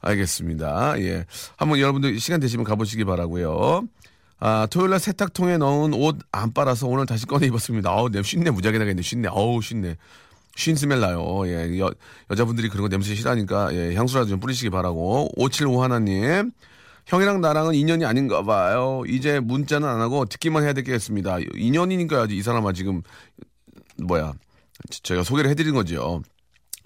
알겠습니다. 0.00 1.00
예. 1.00 1.24
한번 1.56 1.78
여러분들 1.78 2.18
시간 2.20 2.40
되시면 2.40 2.64
가보시기 2.64 3.04
바라고요 3.04 3.82
아, 4.38 4.66
토요일 4.70 4.90
날 4.90 5.00
세탁통에 5.00 5.56
넣은 5.58 5.94
옷 5.94 6.18
안 6.32 6.52
빨아서 6.52 6.86
오늘 6.86 7.06
다시 7.06 7.26
꺼내 7.26 7.46
입었습니다. 7.46 7.90
아우, 7.90 8.10
냄 8.10 8.22
쉰내 8.22 8.50
무지하게 8.50 8.78
나겠네. 8.78 9.02
쉰내. 9.02 9.28
어우, 9.30 9.62
쉰내. 9.62 9.96
쉰 10.56 10.76
스멜 10.76 11.00
나요. 11.00 11.46
예. 11.46 11.78
여, 11.78 11.90
여자분들이 12.30 12.68
그런 12.68 12.82
거 12.82 12.88
냄새 12.88 13.14
싫어하니까, 13.14 13.74
예. 13.74 13.94
향수라도 13.94 14.28
좀 14.28 14.40
뿌리시기 14.40 14.70
바라고. 14.70 15.30
575 15.36 15.82
하나님. 15.82 16.50
형이랑 17.06 17.40
나랑은 17.40 17.74
인연이 17.74 18.04
아닌가 18.04 18.42
봐요. 18.42 19.02
이제 19.06 19.38
문자는 19.40 19.88
안 19.88 20.00
하고 20.00 20.24
듣기만 20.24 20.64
해야 20.64 20.72
되겠습니다. 20.72 21.38
인연이니까 21.54 22.26
이 22.30 22.42
사람아 22.42 22.72
지금 22.72 23.02
뭐야 24.02 24.32
제가 24.90 25.22
소개를 25.22 25.48
해드린 25.50 25.72
거죠. 25.74 26.22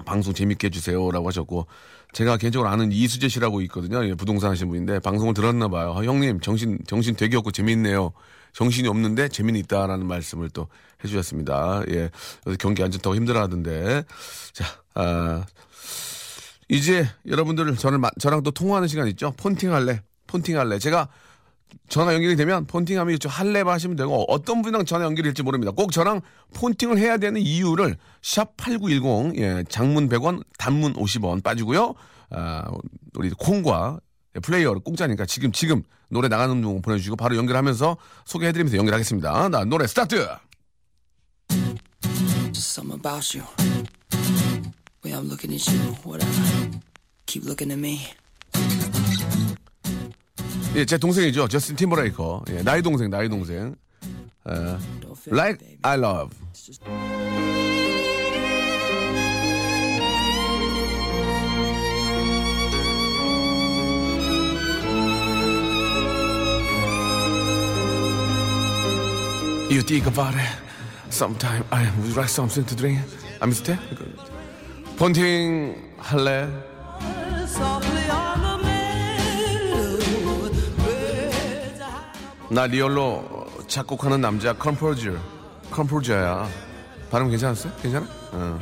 방송 0.05 0.35
재밌게 0.35 0.66
해주세요라고 0.66 1.27
하셨고 1.27 1.66
제가 2.12 2.37
개인적으로 2.37 2.68
아는 2.68 2.92
이수재 2.92 3.29
씨라고 3.29 3.61
있거든요. 3.62 4.05
예, 4.05 4.14
부동산 4.14 4.51
하시는 4.51 4.68
분인데 4.68 4.99
방송을 5.01 5.35
들었나 5.35 5.68
봐요. 5.68 5.94
아, 5.96 6.03
형님 6.05 6.40
정신 6.40 6.79
정신 6.87 7.16
되게 7.16 7.37
없고 7.37 7.53
재밌네요. 7.53 8.12
정신이 8.53 8.88
없는데 8.88 9.29
재미는 9.29 9.61
있다라는 9.61 10.07
말씀을 10.07 10.51
또 10.51 10.68
해주셨습니다. 11.05 11.85
예, 11.90 12.11
경기 12.59 12.83
안 12.83 12.90
좋다고 12.90 13.14
힘들어하던데 13.14 14.05
자 14.53 14.64
아, 14.94 15.46
이제 16.68 17.09
여러분들 17.27 17.77
저를 17.77 18.01
저랑 18.18 18.42
또 18.42 18.51
통화하는 18.51 18.88
시간 18.88 19.07
있죠. 19.09 19.33
폰팅 19.37 19.73
할래. 19.73 20.03
폰팅 20.27 20.59
할래. 20.59 20.79
제가 20.79 21.09
전화 21.89 22.15
연결이 22.15 22.37
되면 22.37 22.67
폰팅하면 22.67 23.19
좀 23.19 23.31
할래바 23.31 23.73
하시면 23.73 23.97
되고 23.97 24.25
어떤 24.29 24.63
분이랑 24.63 24.85
전화 24.85 25.05
연결이 25.05 25.29
될지 25.29 25.43
모릅니다. 25.43 25.73
꼭 25.73 25.93
저랑 25.93 26.21
폰팅을 26.55 26.99
해야 26.99 27.17
되는 27.17 27.41
이유를 27.41 27.97
샵 28.23 28.57
8910 28.57 29.41
예, 29.41 29.65
장문 29.69 30.09
100원, 30.09 30.43
단문 30.59 30.95
50원 30.95 31.43
빠지고요. 31.43 31.95
아, 32.31 32.65
우리 33.15 33.31
콩과 33.31 33.99
플레이어를 34.43 34.83
공짜니까 34.83 35.27
지금 35.27 35.51
지금 35.53 35.83
노래 36.09 36.29
나가는 36.29 36.61
동 36.61 36.81
보내주시고 36.83 37.17
바로 37.17 37.37
연결하면서 37.37 37.97
소개해드리면서 38.25 38.77
연결하겠습니다. 38.77 39.49
나 39.49 39.65
노래 39.65 39.87
스타트. 39.87 40.27
예, 50.77 50.85
제 50.85 50.97
동생이죠. 50.99 51.49
저스틴 51.49 51.77
팀버레이커. 51.77 52.45
예, 52.51 52.63
나이 52.63 52.81
동생, 52.81 53.11
나이 53.11 53.29
동생. 53.29 53.75
어, 54.45 54.79
like 55.27 55.59
I 55.83 55.99
love. 55.99 56.35
You 69.71 69.83
think 69.83 70.07
about 70.07 70.35
it. 70.35 70.51
Sometime 71.11 71.65
I 71.71 71.85
would 71.99 72.17
like 72.17 72.29
something 72.29 72.65
to 72.67 72.77
drink. 72.77 73.01
아, 73.41 73.47
비슷해? 73.47 73.79
폰팅 74.97 75.75
할래? 75.99 76.49
나 82.51 82.67
real로 82.66 83.47
작곡하는 83.69 84.21
남자 84.21 84.53
composer 84.53 85.12
composer야 85.71 86.49
발음 87.09 87.31
괜찮았어? 87.31 87.71
괜찮아? 87.77 88.07
어. 88.33 88.59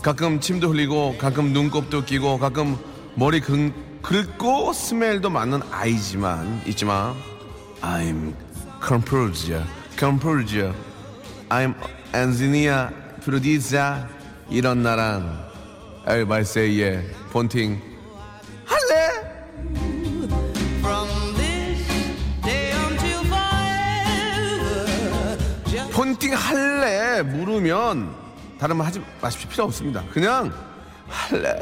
가끔 0.00 0.38
침도 0.38 0.68
흘리고 0.68 1.18
가끔 1.18 1.52
눈곱도 1.52 2.04
끼고 2.04 2.38
가끔 2.38 2.78
머리 3.16 3.40
긁, 3.40 3.72
긁고 4.02 4.72
smell도 4.72 5.28
맡는 5.28 5.60
아이지만 5.72 6.62
있지마 6.66 7.12
I'm 7.82 8.32
composer 8.86 9.64
composer 9.98 10.72
I'm 11.48 11.74
engineer 12.14 12.90
producer 13.24 14.06
이런 14.48 14.84
나랑 14.84 15.50
everybody 16.02 16.42
say 16.42 16.80
yeah 16.80 17.12
폰팅 17.32 17.80
폰팅 17.80 17.89
물으면 27.22 28.10
다른 28.58 28.76
말 28.76 28.86
하지 28.86 29.00
마십시오 29.20 29.48
필요 29.50 29.64
없습니다. 29.64 30.02
그냥 30.12 30.52
할래 31.08 31.52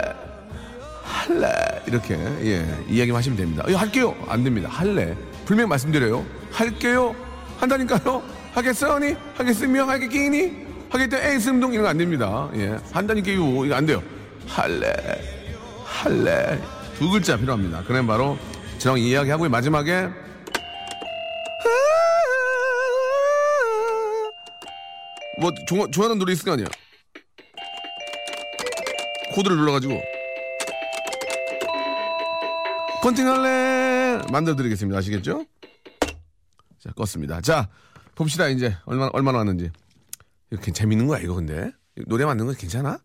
할래 1.04 1.48
이렇게 1.86 2.14
예 2.42 2.66
이야기만 2.88 3.18
하시면 3.18 3.36
됩니다. 3.38 3.64
예, 3.68 3.74
할게요 3.74 4.14
안 4.28 4.44
됩니다. 4.44 4.68
할래 4.70 5.16
분명 5.46 5.68
말씀드려요. 5.68 6.24
할게요 6.52 7.14
한다니까요. 7.58 8.22
하겠어니 8.52 9.14
하겠으며 9.36 9.84
하겠기니 9.84 10.66
하겠다 10.90 11.18
에이스음동 11.18 11.72
이런 11.72 11.84
거 11.84 11.90
안 11.90 11.98
됩니다. 11.98 12.48
예 12.56 12.78
한다니까요 12.92 13.64
이거 13.64 13.74
안 13.74 13.86
돼요. 13.86 14.02
할래 14.46 14.92
할래 15.84 16.60
두 16.98 17.08
글자 17.10 17.36
필요합니다. 17.36 17.82
그는 17.84 18.06
바로 18.06 18.36
저랑 18.78 18.98
이야기하고 18.98 19.48
마지막에 19.48 20.08
뭐 25.40 25.52
좋아, 25.66 25.86
좋아하는 25.90 26.18
노래 26.18 26.32
있을 26.32 26.44
거 26.44 26.52
아니야. 26.52 26.66
코드를 29.34 29.56
눌러가지고 29.56 30.00
폰팅할래 33.02 34.22
만들어드리겠습니다. 34.32 34.98
아시겠죠? 34.98 35.46
자 36.80 36.90
껐습니다. 36.90 37.42
자 37.42 37.68
봅시다 38.14 38.48
이제 38.48 38.76
얼마나 38.84 39.10
얼마나 39.12 39.38
왔는지 39.38 39.70
이렇게 40.50 40.72
재밌는 40.72 41.06
거야 41.06 41.20
이거 41.20 41.34
근데 41.34 41.70
노래 42.06 42.24
만드는 42.24 42.46
건 42.46 42.56
괜찮아? 42.56 42.98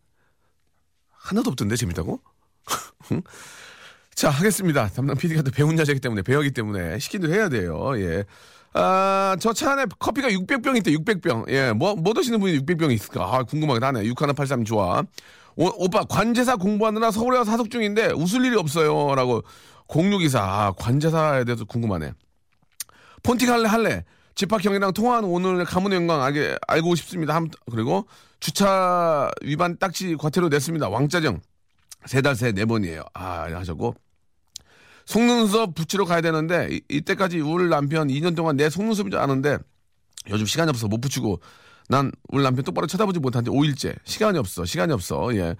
하나도 1.11 1.51
없던데 1.51 1.75
재밌다고? 1.75 2.19
자 4.15 4.29
하겠습니다. 4.29 4.87
담당 4.89 5.17
PD가 5.17 5.43
또 5.43 5.51
배운 5.51 5.77
자세기 5.77 5.99
때문에 5.99 6.23
배우기 6.23 6.51
때문에 6.51 6.97
시킨 6.99 7.21
대로 7.21 7.33
해야 7.33 7.49
돼요. 7.49 7.93
예. 7.97 8.25
아, 8.73 9.36
저 9.39 9.53
차 9.53 9.71
안에 9.73 9.86
커피가 9.99 10.29
600병 10.29 10.75
있대, 10.77 10.91
600병. 10.91 11.49
예, 11.49 11.71
뭐, 11.73 11.95
뭐 11.95 12.13
드시는 12.13 12.39
분이 12.39 12.57
600병이 12.59 12.91
있을까? 12.93 13.23
아, 13.23 13.43
궁금하긴 13.43 13.83
하네. 13.83 14.05
6183 14.05 14.65
좋아. 14.65 15.03
오, 15.55 15.67
오빠, 15.86 16.03
관제사 16.05 16.55
공부하느라 16.55 17.12
서울에 17.12 17.38
와서 17.38 17.51
사석 17.51 17.69
중인데 17.69 18.12
웃을 18.13 18.43
일이 18.45 18.55
없어요. 18.57 19.13
라고. 19.15 19.43
0624. 19.88 20.39
아, 20.41 20.71
관제사에 20.77 21.43
대해서 21.43 21.65
궁금하네. 21.65 22.13
폰팅 23.21 23.51
할래, 23.51 23.67
할래. 23.69 24.03
집합 24.36 24.63
형이랑 24.65 24.93
통화한 24.93 25.23
오늘 25.25 25.63
가문의 25.63 25.97
영광 25.97 26.23
알게, 26.23 26.57
알고 26.67 26.95
싶습니다. 26.95 27.36
함, 27.36 27.49
그리고 27.71 28.07
주차 28.39 29.29
위반 29.43 29.77
딱지 29.77 30.15
과태료 30.17 30.49
냈습니다. 30.49 30.89
왕짜정. 30.89 31.39
세 32.07 32.21
달 32.21 32.33
새 32.36 32.51
네 32.51 32.65
번이에요. 32.65 33.03
아, 33.13 33.43
하셨고. 33.53 33.93
속눈썹 35.05 35.75
붙이러 35.75 36.05
가야 36.05 36.21
되는데 36.21 36.79
이, 36.89 37.01
때까지 37.01 37.39
우리 37.39 37.67
남편 37.67 38.07
2년 38.07 38.35
동안 38.35 38.55
내 38.55 38.69
속눈썹인 38.69 39.11
줄 39.11 39.19
아는데 39.19 39.57
요즘 40.29 40.45
시간이 40.45 40.69
없어 40.69 40.87
못 40.87 41.01
붙이고 41.01 41.39
난 41.89 42.11
우리 42.29 42.43
남편 42.43 42.63
똑바로 42.63 42.87
쳐다보지 42.87 43.19
못한데 43.19 43.51
5일째. 43.51 43.95
시간이 44.03 44.37
없어 44.37 44.65
시간이 44.65 44.93
없어. 44.93 45.33
예. 45.35 45.55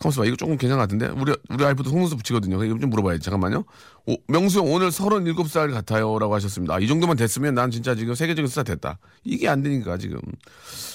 가만있어 0.00 0.22
봐. 0.22 0.26
이거 0.26 0.36
조금 0.36 0.56
괜찮은 0.56 0.76
것 0.76 0.82
같은데? 0.82 1.06
우리 1.20 1.34
우리 1.50 1.64
아이프도 1.64 1.90
속눈썹 1.90 2.18
붙이거든요. 2.18 2.62
이거 2.64 2.78
좀 2.78 2.90
물어봐야지. 2.90 3.22
잠깐만요. 3.22 3.64
오, 4.06 4.16
명수 4.28 4.58
형 4.60 4.72
오늘 4.72 4.90
37살 4.90 5.72
같아요. 5.72 6.18
라고 6.18 6.34
하셨습니다. 6.34 6.74
아, 6.74 6.78
이 6.80 6.88
정도만 6.88 7.16
됐으면 7.16 7.54
난 7.54 7.70
진짜 7.70 7.94
지금 7.94 8.14
세계적인 8.14 8.48
스타 8.48 8.62
됐다. 8.62 8.98
이게 9.24 9.48
안 9.48 9.62
되니까 9.62 9.96
지금. 9.98 10.18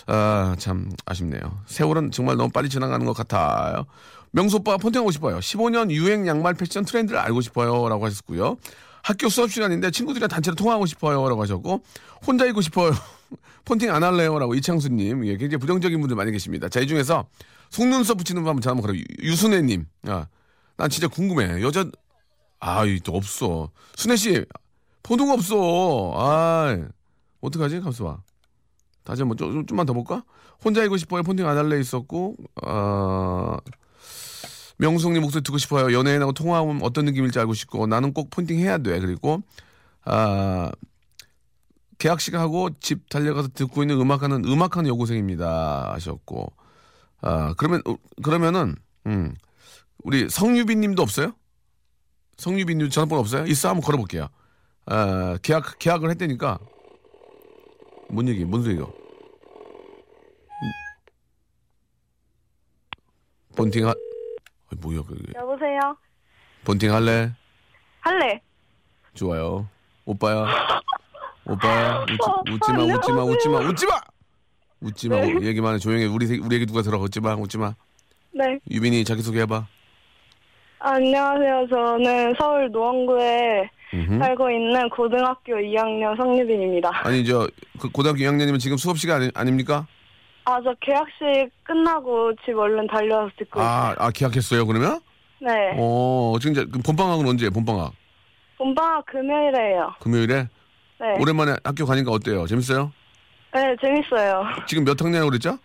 아 0.08 0.56
참 0.60 0.92
아쉽네요. 1.06 1.60
세월은 1.66 2.12
정말 2.12 2.36
너무 2.38 2.50
빨리 2.52 2.70
지나가는 2.70 3.06
것 3.06 3.14
같아요. 3.14 3.86
명수 4.32 4.58
오빠 4.58 4.78
폰팅 4.78 5.02
하고 5.02 5.12
싶어요. 5.12 5.40
15년 5.40 5.92
유행 5.92 6.28
양말 6.28 6.56
패션 6.56 6.86
트렌드를 6.86 7.20
알고 7.20 7.42
싶어요. 7.42 7.88
라고 7.88 8.06
하셨고요 8.06 8.58
학교 9.04 9.30
수업 9.30 9.52
시간인데 9.52 9.92
친구들이랑 9.92 10.30
단체로 10.30 10.56
통화하고 10.56 10.86
싶어요 10.88 11.28
라고 11.30 11.42
하셨고 11.44 11.84
혼자 12.26 12.46
있고 12.48 12.62
싶어요 12.62 12.92
폰팅 13.66 13.94
안 13.94 14.04
할래요? 14.04 14.38
라고 14.40 14.56
이창수님. 14.56 15.26
예, 15.26 15.38
굉장히 15.38 15.58
부정적인 15.58 16.00
분들 16.02 16.16
많이 16.18 16.32
계십니다. 16.32 16.68
자, 16.68 16.82
이 16.82 16.88
중에서 16.88 17.28
속눈썹 17.70 18.18
붙이는 18.18 18.42
분 18.42 18.50
한번 18.50 18.62
전화 18.62 18.74
한번 18.74 18.88
걸어요. 18.88 19.02
유순애님. 19.22 19.86
아, 20.08 20.28
난 20.76 20.90
진짜 20.90 21.08
궁금해. 21.08 21.62
여자, 21.62 21.86
아, 22.60 22.86
이 22.86 23.00
또 23.00 23.14
없어. 23.14 23.72
순애 23.96 24.18
씨, 24.18 24.46
포동 25.02 25.32
없어. 25.32 26.12
아, 26.16 26.78
어떡하지? 27.40 27.80
봐. 27.80 28.18
다시 29.06 29.22
한번 29.22 29.38
좀, 29.38 29.66
좀만 29.66 29.86
더 29.86 29.94
볼까? 29.94 30.24
혼자 30.64 30.84
있고 30.84 30.98
싶어요. 30.98 31.24
폰팅 31.24 31.48
안 31.48 31.58
할래 31.58 31.80
있었고, 31.80 32.36
아, 32.64 33.58
명숙님 34.78 35.22
목소리 35.22 35.44
듣고 35.44 35.58
싶어요. 35.58 35.94
연예인하고 35.98 36.34
통화하면 36.34 36.82
어떤 36.82 37.06
느낌일지 37.06 37.40
알고 37.40 37.54
싶고, 37.54 37.88
나는 37.88 38.14
꼭 38.14 38.30
폰팅 38.30 38.60
해야 38.60 38.78
돼. 38.78 39.00
그리고, 39.00 39.42
아, 40.06 40.72
계약식 42.04 42.34
하고 42.34 42.70
집 42.82 43.10
달려가서 43.10 43.50
듣고 43.54 43.82
있는 43.82 43.98
음악하는 44.00 44.44
음악하는 44.44 44.90
여고생입니다 44.90 45.94
하셨고 45.94 46.52
아 47.22 47.54
그러면 47.56 47.82
어, 47.88 47.96
그러면은 48.22 48.76
음 49.08 49.34
우리 50.04 50.30
성유빈님도 50.30 51.02
없어요? 51.02 51.34
성유빈님 52.38 52.90
전화번호 52.90 53.22
없어요? 53.22 53.46
있어 53.46 53.70
한번 53.70 53.84
걸어볼게요. 53.84 54.28
아 54.86 55.38
계약 55.42 55.80
계약을 55.80 56.10
했다니까 56.10 56.60
뭔 58.10 58.28
얘기 58.28 58.44
뭔 58.44 58.64
소리가? 58.64 58.86
본팅 63.56 63.88
하 63.88 63.92
아, 63.92 63.94
뭐야 64.80 65.02
그게? 65.04 65.32
여보세요. 65.36 65.80
본팅 66.66 66.94
할래? 66.94 67.32
할래. 68.02 68.42
좋아요. 69.14 69.68
오빠야. 70.06 70.46
오빠 71.46 72.06
웃지, 72.50 72.72
마 72.72 72.84
웃지 72.84 73.12
마 73.12 73.24
웃지 73.24 73.50
마 73.50 73.58
웃지 73.60 73.86
마 73.86 74.00
웃지 74.82 75.10
마 75.10 75.16
네. 75.20 75.36
얘기만 75.48 75.76
해 75.76 75.78
조용히 75.78 76.06
우리 76.06 76.26
우리 76.40 76.56
얘기 76.56 76.66
누가 76.66 76.82
들어 76.82 76.98
웃지 76.98 77.20
마 77.20 77.36
웃지 77.36 77.58
마 77.58 77.76
네. 78.32 78.58
유빈이 78.72 79.04
자기 79.04 79.22
소개해 79.22 79.46
봐. 79.46 79.68
안녕하세요. 80.80 81.68
저는 81.70 82.34
서울 82.38 82.72
노원구에 82.72 83.70
음흠. 83.94 84.20
살고 84.20 84.50
있는 84.52 84.90
고등학교 84.90 85.54
2학년 85.54 86.16
성유빈입니다. 86.18 86.90
아니 87.08 87.26
저 87.26 87.48
그 87.80 87.90
고등학교 87.90 88.20
2학년이면 88.20 88.60
지금 88.60 88.78
수업 88.78 88.98
시간 88.98 89.22
아니, 89.22 89.32
아닙니까? 89.36 89.86
아 90.46 90.62
저 90.62 90.74
계약식 90.82 91.52
끝나고 91.64 92.34
집 92.46 92.58
얼른 92.58 92.88
달려와서 92.88 93.32
듣고 93.38 93.62
아, 93.62 93.92
있어요. 93.94 93.96
아 94.00 94.12
계약했어요 94.12 94.66
그러면? 94.68 95.00
네. 95.40 95.50
어 95.78 96.36
지금 96.42 96.54
이제 96.54 96.66
본방학은 96.86 97.28
언제? 97.28 97.50
본방학? 97.50 97.94
본방학 98.58 99.06
금요일에요. 99.06 99.94
금요일에? 100.02 100.48
네. 101.00 101.16
오랜만에 101.20 101.56
학교 101.64 101.86
가니까 101.86 102.12
어때요? 102.12 102.46
재밌어요? 102.48 102.92
네, 103.54 103.76
재밌어요. 103.82 104.44
지금 104.68 104.84
몇 104.86 105.00
학년이라고 105.00 105.30
그랬죠? 105.30 105.58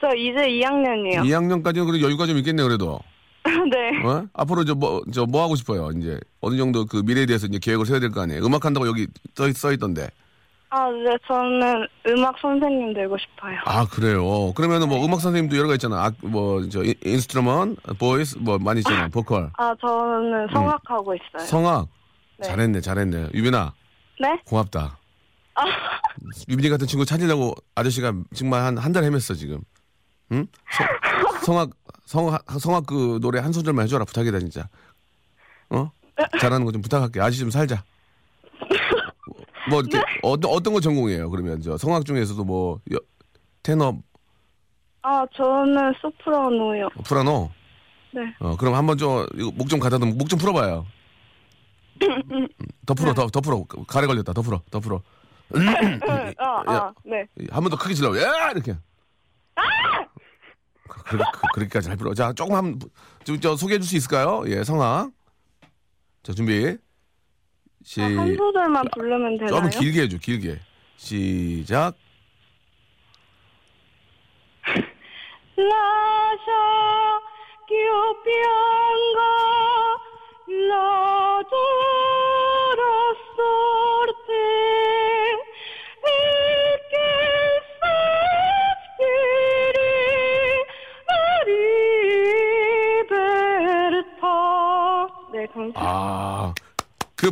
저 0.00 0.08
이제 0.14 0.38
2학년이요. 0.48 1.20
2학년까지는 1.22 1.86
그래도 1.86 2.02
여유가 2.02 2.26
좀 2.26 2.36
있겠네 2.38 2.62
그래도. 2.62 3.00
네. 3.46 4.06
어? 4.08 4.26
앞으로 4.34 4.64
저 4.64 4.74
뭐 4.74 5.02
저 5.12 5.24
뭐 5.24 5.42
하고 5.42 5.54
싶어요? 5.54 5.90
이제 5.96 6.18
어느 6.40 6.56
정도 6.56 6.84
그 6.84 7.02
미래에 7.04 7.26
대해서 7.26 7.46
이제 7.46 7.58
계획을 7.60 7.86
세워야 7.86 8.00
될 8.00 8.10
거 8.10 8.20
아니에요. 8.22 8.44
음악 8.44 8.64
한다고 8.64 8.86
여기 8.88 9.06
써, 9.34 9.50
써 9.52 9.72
있던데. 9.72 10.08
아, 10.68 10.90
네, 10.90 11.16
저는 11.28 11.86
음악 12.08 12.36
선생님 12.40 12.92
되고 12.92 13.16
싶어요. 13.18 13.56
아, 13.66 13.86
그래요. 13.86 14.52
그러면은 14.54 14.88
뭐 14.88 15.04
음악 15.04 15.20
선생님도 15.20 15.56
여러 15.56 15.68
가 15.68 15.74
있잖아. 15.74 16.04
아, 16.06 16.10
뭐, 16.22 16.68
저, 16.68 16.82
instrument, 17.04 17.76
voice, 17.98 18.36
뭐, 18.38 18.58
많이 18.58 18.80
있잖아. 18.80 19.08
보컬. 19.08 19.50
아, 19.56 19.74
저는 19.80 20.48
성악하고 20.52 21.12
음. 21.12 21.16
있어요. 21.16 21.46
성악? 21.46 21.88
네. 22.38 22.48
잘했네, 22.48 22.80
잘했네. 22.80 23.28
유빈아. 23.32 23.72
네? 24.20 24.40
고맙다. 24.44 24.98
아. 25.54 25.62
유빈이 26.48 26.68
같은 26.68 26.86
친구 26.86 27.04
찾으려고 27.06 27.54
아저씨가 27.74 28.12
정말 28.34 28.62
한 28.62 28.76
한 28.78 28.92
달 28.92 29.04
헤맸어 29.04 29.36
지금. 29.36 29.60
응? 30.32 30.46
서, 30.72 30.84
성악 31.44 31.70
성악 32.04 32.42
성악 32.60 32.86
그 32.86 33.18
노래 33.22 33.40
한 33.40 33.52
소절만 33.52 33.84
해줘라 33.84 34.04
부탁이다 34.04 34.38
진짜. 34.40 34.68
어? 35.70 35.90
잘하는 36.40 36.66
거 36.66 36.72
좀 36.72 36.82
부탁할게. 36.82 37.20
아저씨 37.20 37.38
좀 37.40 37.50
살자. 37.50 37.84
뭐 39.68 39.80
이렇게 39.80 39.98
네? 39.98 40.04
어떤 40.22 40.50
어떤 40.52 40.72
거 40.74 40.80
전공이에요? 40.80 41.30
그러면 41.30 41.60
저 41.60 41.76
성악 41.76 42.04
중에서도 42.04 42.42
뭐 42.44 42.80
여, 42.92 42.98
테너. 43.62 43.98
아 45.02 45.24
저는 45.34 45.92
소프라노요. 46.00 46.86
어, 46.86 47.02
프라노. 47.04 47.50
네. 48.12 48.20
어 48.40 48.56
그럼 48.56 48.74
한번 48.74 48.96
좀목 48.98 49.68
좀 49.68 49.78
가다듬 49.80 50.16
목 50.18 50.28
좀 50.28 50.38
풀어봐요. 50.38 50.86
더 52.86 52.94
풀어, 52.94 53.14
더, 53.14 53.26
더 53.28 53.40
풀어. 53.40 53.64
가래 53.86 54.06
걸렸다. 54.06 54.32
더 54.32 54.42
풀어, 54.42 54.60
더 54.70 54.80
풀어. 54.80 55.02
아, 56.38 56.62
아, 56.66 56.92
네. 57.04 57.24
한 57.50 57.62
번 57.62 57.70
더 57.70 57.76
크게 57.76 57.94
질러. 57.94 58.16
야! 58.20 58.50
이렇게. 58.50 58.72
아! 59.54 59.62
그, 60.88 61.02
그, 61.04 61.18
그렇게까지 61.54 61.86
잘 61.88 61.96
풀어. 61.96 62.12
자, 62.14 62.32
조금 62.32 62.54
한, 62.54 62.78
좀, 63.24 63.40
저, 63.40 63.56
소개해 63.56 63.78
줄 63.78 63.88
수 63.88 63.96
있을까요? 63.96 64.42
예, 64.46 64.62
성아. 64.64 65.08
자, 66.22 66.32
준비. 66.34 66.76
시. 67.86 68.02
아, 68.02 68.04
한 68.06 68.36
소절만 68.36 68.84
부르면 68.92 69.38
되나요? 69.38 69.70
좀 69.70 69.70
길게 69.70 70.02
해줘, 70.02 70.18
길게. 70.18 70.58
시작. 70.96 71.94
라샤, 75.56 76.50
기오피안가, 77.68 79.20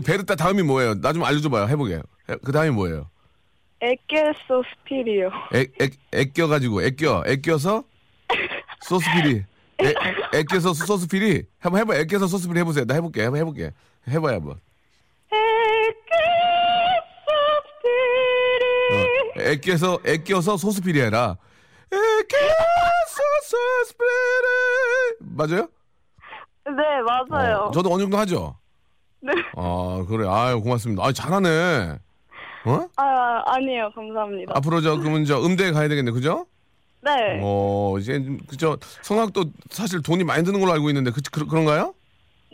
베르타 0.04 0.34
다음이 0.36 0.62
뭐예요? 0.62 0.94
나 1.00 1.12
좀 1.12 1.24
알려줘봐요. 1.24 1.66
해보게. 1.68 2.00
그 2.44 2.52
다음이 2.52 2.70
뭐예요? 2.70 3.08
에케 3.80 4.32
소스피리요. 4.46 5.30
애, 5.54 5.66
애, 5.82 5.90
애껴가지고, 6.12 6.82
애껴, 6.84 7.22
애껴서 7.26 7.84
소스피리. 8.82 9.44
애, 9.82 9.94
애껴서 10.38 10.72
소스피리? 10.72 11.44
한번 11.58 11.80
해봐, 11.82 11.96
애껴서 11.96 12.26
소스피리 12.26 12.60
해보세요. 12.60 12.84
나 12.86 12.94
해볼게, 12.94 13.22
한번 13.24 13.40
해볼게. 13.40 13.72
해봐요, 14.08 14.36
한번. 14.36 14.60
어, 18.92 19.40
애껴서, 19.40 19.98
애껴서 20.06 20.56
소스피리 20.56 21.00
해라. 21.02 21.36
애껴서 21.92 23.22
소스피리. 23.42 24.06
맞아요? 25.20 25.68
네, 26.66 26.72
맞아요. 27.30 27.56
어, 27.64 27.70
저도 27.72 27.92
어느 27.92 28.02
정도 28.02 28.16
하죠? 28.18 28.56
네. 29.24 29.32
아, 29.56 30.04
그래. 30.06 30.28
아유, 30.28 30.60
고맙습니다. 30.60 31.02
아, 31.02 31.12
잘하네. 31.12 31.98
어? 32.66 32.86
아, 32.96 33.42
아니에요. 33.46 33.90
감사합니다. 33.94 34.52
앞으로 34.56 34.82
저, 34.82 34.98
그러면 34.98 35.24
저 35.24 35.42
음대에 35.42 35.72
가야 35.72 35.88
되겠네. 35.88 36.10
그죠? 36.10 36.46
네. 37.02 37.40
어, 37.42 37.96
이제, 37.98 38.22
그죠. 38.48 38.76
성악도 39.02 39.44
사실 39.70 40.02
돈이 40.02 40.24
많이 40.24 40.44
드는 40.44 40.60
걸로 40.60 40.72
알고 40.72 40.90
있는데, 40.90 41.10
그, 41.10 41.20
그, 41.32 41.46
그런가요? 41.46 41.94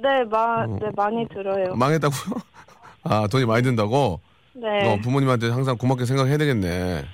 네, 0.01 0.25
마, 0.25 0.65
어. 0.65 0.79
네, 0.81 0.89
많이 0.97 1.27
들어요. 1.29 1.75
망했다고요? 1.75 2.41
아, 3.05 3.27
돈이 3.27 3.47
많이 3.47 3.63
든다고? 3.63 4.21
네. 4.55 4.89
어, 4.89 4.99
부모님한테 5.03 5.49
항상 5.51 5.77
고맙게 5.77 6.05
생각해야 6.05 6.37
되겠네. 6.39 7.05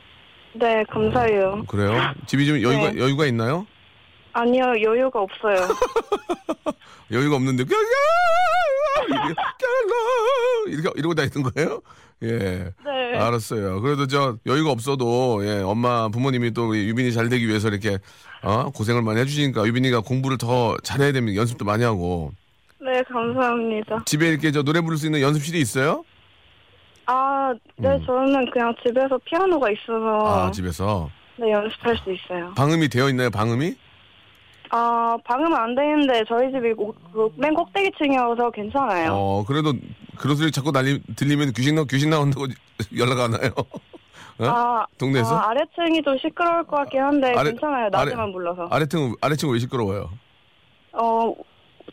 네, 0.55 0.85
감사해요. 0.91 1.65
그래요? 1.67 1.93
집이 2.27 2.47
좀 2.47 2.63
여유가, 2.63 2.93
네. 2.93 2.99
여유가 3.01 3.27
있나요? 3.27 3.67
아니요, 4.37 4.65
여유가 4.83 5.21
없어요. 5.21 5.57
여유가 7.11 7.37
없는데, 7.37 7.65
이렇게, 10.67 10.91
이러고 10.97 11.15
다니는 11.15 11.51
거예요? 11.51 11.81
예. 12.23 12.73
네. 12.85 13.19
알았어요. 13.19 13.81
그래도 13.81 14.07
저 14.07 14.37
여유가 14.47 14.71
없어도 14.71 15.47
예, 15.47 15.61
엄마 15.63 16.09
부모님이 16.09 16.53
또 16.53 16.77
유빈이 16.77 17.13
잘 17.13 17.29
되기 17.29 17.47
위해서 17.47 17.69
이렇게 17.69 17.99
어? 18.43 18.71
고생을 18.71 19.03
많이 19.03 19.21
해주시니까 19.21 19.67
유빈이가 19.67 20.01
공부를 20.01 20.39
더 20.39 20.77
잘해야 20.83 21.13
됩니다. 21.13 21.39
연습도 21.39 21.65
많이 21.67 21.85
하고 21.85 22.33
네, 22.81 23.03
감사합니다. 23.03 24.05
집에 24.07 24.29
이렇게 24.29 24.51
저 24.51 24.63
노래 24.63 24.81
부를 24.81 24.97
수 24.97 25.07
있는 25.07 25.21
연습실이 25.21 25.61
있어요? 25.61 26.05
아, 27.05 27.53
네, 27.77 27.89
음. 27.89 28.07
저는 28.07 28.51
그냥 28.51 28.75
집에서 28.83 29.19
피아노가 29.25 29.71
있어서 29.71 30.47
아 30.47 30.51
집에서 30.51 31.11
네, 31.37 31.53
연습할 31.53 31.97
수 31.99 32.13
있어요. 32.13 32.55
방음이 32.55 32.89
되어 32.89 33.11
있나요? 33.11 33.31
방음이? 33.31 33.77
아, 34.81 35.17
방음은 35.25 35.57
안 35.57 35.75
되는데 35.75 36.23
저희 36.29 36.53
집이 36.53 36.75
고- 36.75 36.95
그맨 37.35 37.55
꼭대기층이어서 37.55 38.51
괜찮아요. 38.51 39.13
어 39.15 39.45
그래도 39.47 39.73
그런 40.19 40.37
소리 40.37 40.51
자꾸 40.51 40.71
날리, 40.71 41.01
들리면 41.17 41.53
귀신 41.55 41.77
나 41.77 41.85
귀신 41.85 42.11
나온다고 42.11 42.47
연락 42.99 43.21
안 43.21 43.33
와요? 43.33 43.51
어? 44.39 44.45
아, 44.45 44.87
동네에서? 44.99 45.35
아, 45.35 45.49
아래층이 45.51 46.03
좀 46.03 46.19
시끄러울 46.19 46.65
것 46.65 46.77
같긴 46.77 47.01
한데 47.01 47.33
아래- 47.35 47.51
괜찮아요. 47.53 47.87
아래- 47.87 47.91
낮에만 48.11 48.33
불러서. 48.33 48.69
아래층 48.71 49.15
아래층 49.23 49.51
왜 49.51 49.59
시끄러워요? 49.61 50.11
어, 50.93 51.33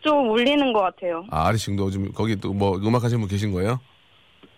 좀 0.02 0.30
울리는 0.30 0.74
것 0.74 0.82
같아요. 0.82 1.24
아 1.32 1.48
아래층도 1.48 1.90
좀 1.92 2.12
거기 2.12 2.36
또 2.36 2.52
뭐 2.54 2.76
음악 2.78 3.04
하시는 3.04 3.20
분 3.22 3.30
계신 3.30 3.54
거예요? 3.54 3.80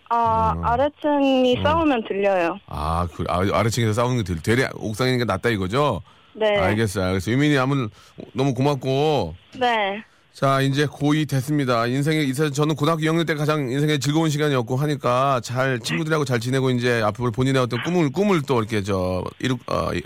아, 0.08 0.52
음. 0.56 0.64
아래층이 0.64 1.62
싸우면 1.62 2.04
들려요. 2.08 2.58
아, 2.66 3.06
그 3.12 3.24
아, 3.28 3.38
아래층에서 3.52 3.92
싸우는 3.92 4.18
게 4.18 4.22
들, 4.24 4.42
되레 4.42 4.68
옥상이니까 4.74 5.24
낫다 5.24 5.48
이거죠? 5.50 6.00
네. 6.38 6.56
알겠어요, 6.58 7.04
알겠어요. 7.06 7.34
유민이 7.34 7.56
아무 7.58 7.88
너무 8.34 8.54
고맙고 8.54 9.34
네. 9.58 10.02
자 10.32 10.60
이제 10.60 10.84
고2 10.86 11.28
됐습니다. 11.30 11.86
인생에 11.86 12.20
있어 12.24 12.50
저는 12.50 12.74
고등학교 12.74 13.00
2학년 13.02 13.26
때 13.26 13.34
가장 13.34 13.70
인생에 13.70 13.96
즐거운 13.98 14.28
시간이었고 14.28 14.76
하니까 14.76 15.40
잘 15.42 15.80
친구들하고 15.80 16.26
잘 16.26 16.40
지내고 16.40 16.70
이제 16.70 17.00
앞으로 17.02 17.30
본인의 17.30 17.62
어떤 17.62 17.82
꿈을 17.82 18.12
꿈을 18.12 18.42
또 18.42 18.58
이렇게 18.58 18.82
저 18.82 19.24
이룩 19.40 19.60
어, 19.66 19.94
이- 19.94 20.02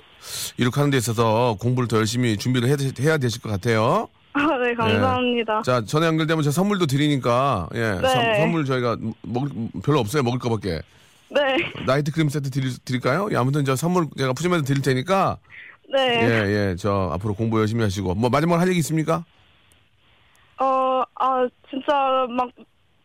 이룩하는 0.56 0.90
데 0.90 0.98
있어서 0.98 1.56
공부를 1.58 1.88
더 1.88 1.96
열심히 1.96 2.36
준비를 2.36 2.68
해, 2.68 2.76
해야 3.00 3.18
되실 3.18 3.42
것 3.42 3.48
같아요. 3.50 4.08
아, 4.32 4.40
네, 4.64 4.72
감사합니다. 4.74 5.62
자 5.62 5.84
전에 5.84 6.06
연결되면 6.06 6.44
제가 6.44 6.52
선물도 6.52 6.86
드리니까 6.86 7.68
예 7.74 7.80
네. 8.00 8.08
선, 8.08 8.34
선물 8.36 8.64
저희가 8.64 8.96
먹을 9.22 9.50
별로 9.82 9.98
없어요 9.98 10.22
먹을 10.22 10.38
거 10.38 10.48
밖에 10.48 10.80
네. 11.32 11.56
나이트 11.86 12.12
크림 12.12 12.28
세트 12.28 12.50
드릴, 12.50 12.70
드릴까요? 12.84 13.28
예, 13.32 13.36
아무튼 13.36 13.64
저 13.64 13.74
선물 13.74 14.06
제가 14.16 14.32
푸짐해서 14.32 14.62
드릴 14.62 14.82
테니까 14.82 15.38
네. 15.92 16.22
예 16.22 16.68
예 16.70 16.76
저 16.76 17.11
앞으로 17.14 17.35
공부 17.35 17.59
열심히 17.61 17.83
하시고 17.83 18.14
뭐 18.14 18.31
마지막으로 18.31 18.61
할 18.61 18.68
얘기 18.68 18.79
있습니까? 18.79 19.24
어, 20.59 21.03
아, 21.18 21.46
진짜 21.68 22.26
막 22.37 22.48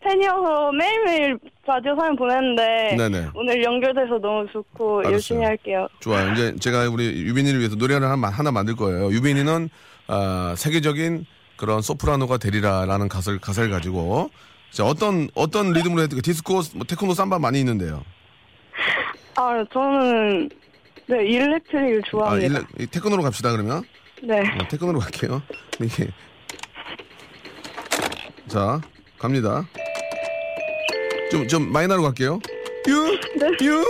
팬이어서 0.02 0.72
매일매일 0.74 1.40
라디오 1.66 1.96
사연 1.96 2.16
보냈는데 2.16 2.96
네네. 2.96 3.30
오늘 3.34 3.64
연결돼서 3.64 4.20
너무 4.20 4.46
좋고 4.52 5.00
알았어요. 5.00 5.14
열심히 5.14 5.44
할게요. 5.44 5.88
좋아요. 6.00 6.32
이제 6.34 6.56
제가 6.60 6.88
우리 6.90 7.06
유빈이를 7.24 7.60
위해서 7.60 7.76
노래를 7.76 8.08
하나, 8.08 8.28
하나 8.30 8.52
만들 8.52 8.76
거예요. 8.76 9.10
유빈이는 9.12 9.70
아, 10.08 10.54
세계적인 10.58 11.26
그런 11.58 11.82
소프라노가 11.82 12.38
되리라라는 12.38 13.08
가사를 13.08 13.40
가사를 13.40 13.70
가지고 13.72 14.30
자 14.70 14.84
어떤 14.86 15.30
어떤 15.34 15.72
리듬으로 15.72 16.04
해도 16.04 16.22
디스코, 16.22 16.62
뭐 16.76 16.86
테크노, 16.88 17.14
삼바 17.16 17.40
많이 17.40 17.60
있는데요. 17.60 18.04
아, 19.38 19.64
저는 19.74 20.50
네, 21.08 21.24
electric을 21.26 22.02
아, 22.06 22.10
좋아합니다. 22.10 22.60
일레- 22.60 22.66
이 22.80 22.88
테크노로 22.88 23.22
갑시다 23.24 23.52
그러면 23.52 23.84
네. 24.24 24.40
어, 24.40 24.68
테크노로 24.70 25.00
갈게요. 25.00 25.42
이게 25.82 26.08
자 28.48 28.82
갑니다. 29.18 29.66
좀 31.32 31.48
좀 31.48 31.72
마이너로 31.72 32.02
갈게요. 32.04 32.40
유, 32.88 33.20
네. 33.40 33.66
유, 33.66 33.84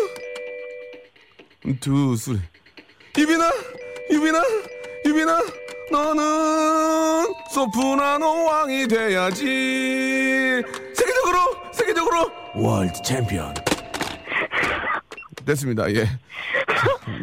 Two, 1.79 2.15
three. 2.15 2.39
유빈아, 3.17 3.49
유빈아, 4.11 4.41
유빈아, 5.05 5.41
너는 5.91 7.33
소프라노 7.51 8.45
왕이 8.45 8.87
돼야지. 8.87 10.61
세계적으로, 10.93 11.37
세계적으로 11.73 12.31
world 12.55 13.01
챔피언. 13.03 13.53
됐습니다. 15.45 15.89
예. 15.93 16.07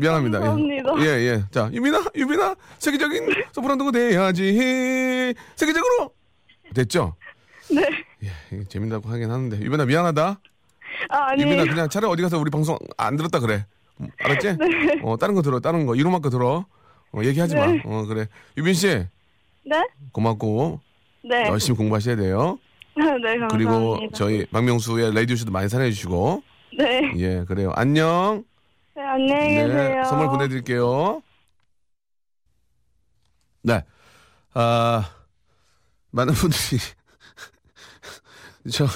미안합니다. 0.02 0.38
예. 0.38 0.42
감사합니다. 0.42 0.92
예, 1.00 1.06
예. 1.26 1.44
자, 1.50 1.70
유빈아, 1.72 2.02
유빈아, 2.14 2.54
세계적인 2.78 3.28
소프라노가 3.52 3.92
돼야지. 3.92 5.34
세계적으로. 5.56 6.10
됐죠? 6.74 7.14
네. 7.70 7.82
예, 8.22 8.64
재밌다고 8.68 9.08
하긴 9.08 9.30
하는데. 9.30 9.58
유빈아, 9.60 9.84
미안하다. 9.84 10.40
아, 11.08 11.30
아니. 11.30 11.42
유빈아, 11.42 11.64
그냥 11.64 11.88
차라리 11.88 12.10
어디 12.10 12.22
가서 12.22 12.38
우리 12.38 12.50
방송 12.50 12.76
안 12.96 13.16
들었다 13.16 13.38
그래. 13.38 13.66
음, 14.00 14.08
알았지? 14.20 14.56
어, 15.02 15.16
다른 15.16 15.34
거 15.34 15.42
들어, 15.42 15.60
다른 15.60 15.86
거. 15.86 15.94
이름만 15.94 16.20
거 16.20 16.30
들어. 16.30 16.66
어, 17.12 17.20
얘기하지 17.22 17.54
마. 17.54 17.66
네. 17.66 17.82
어, 17.84 18.04
그래. 18.06 18.26
유빈 18.56 18.74
씨, 18.74 18.88
네? 18.88 19.86
고맙고, 20.12 20.80
네. 21.24 21.44
열심히 21.48 21.76
공부하셔야 21.76 22.16
돼요. 22.16 22.58
네, 22.96 23.04
감사합니다. 23.04 23.48
그리고 23.48 23.98
저희 24.14 24.44
박명수의 24.46 25.14
라디오쇼도 25.14 25.52
많이 25.52 25.68
사랑해주시고, 25.68 26.42
네. 26.78 27.12
예, 27.16 27.44
그래요. 27.46 27.72
안녕. 27.76 28.44
네, 28.94 29.02
안녕히 29.02 29.54
계세요. 29.54 30.04
선물 30.04 30.28
보내드릴게요. 30.28 31.22
네. 33.62 33.82
아, 34.54 35.08
많은 36.10 36.34
분들이, 36.34 36.78
저, 38.70 38.86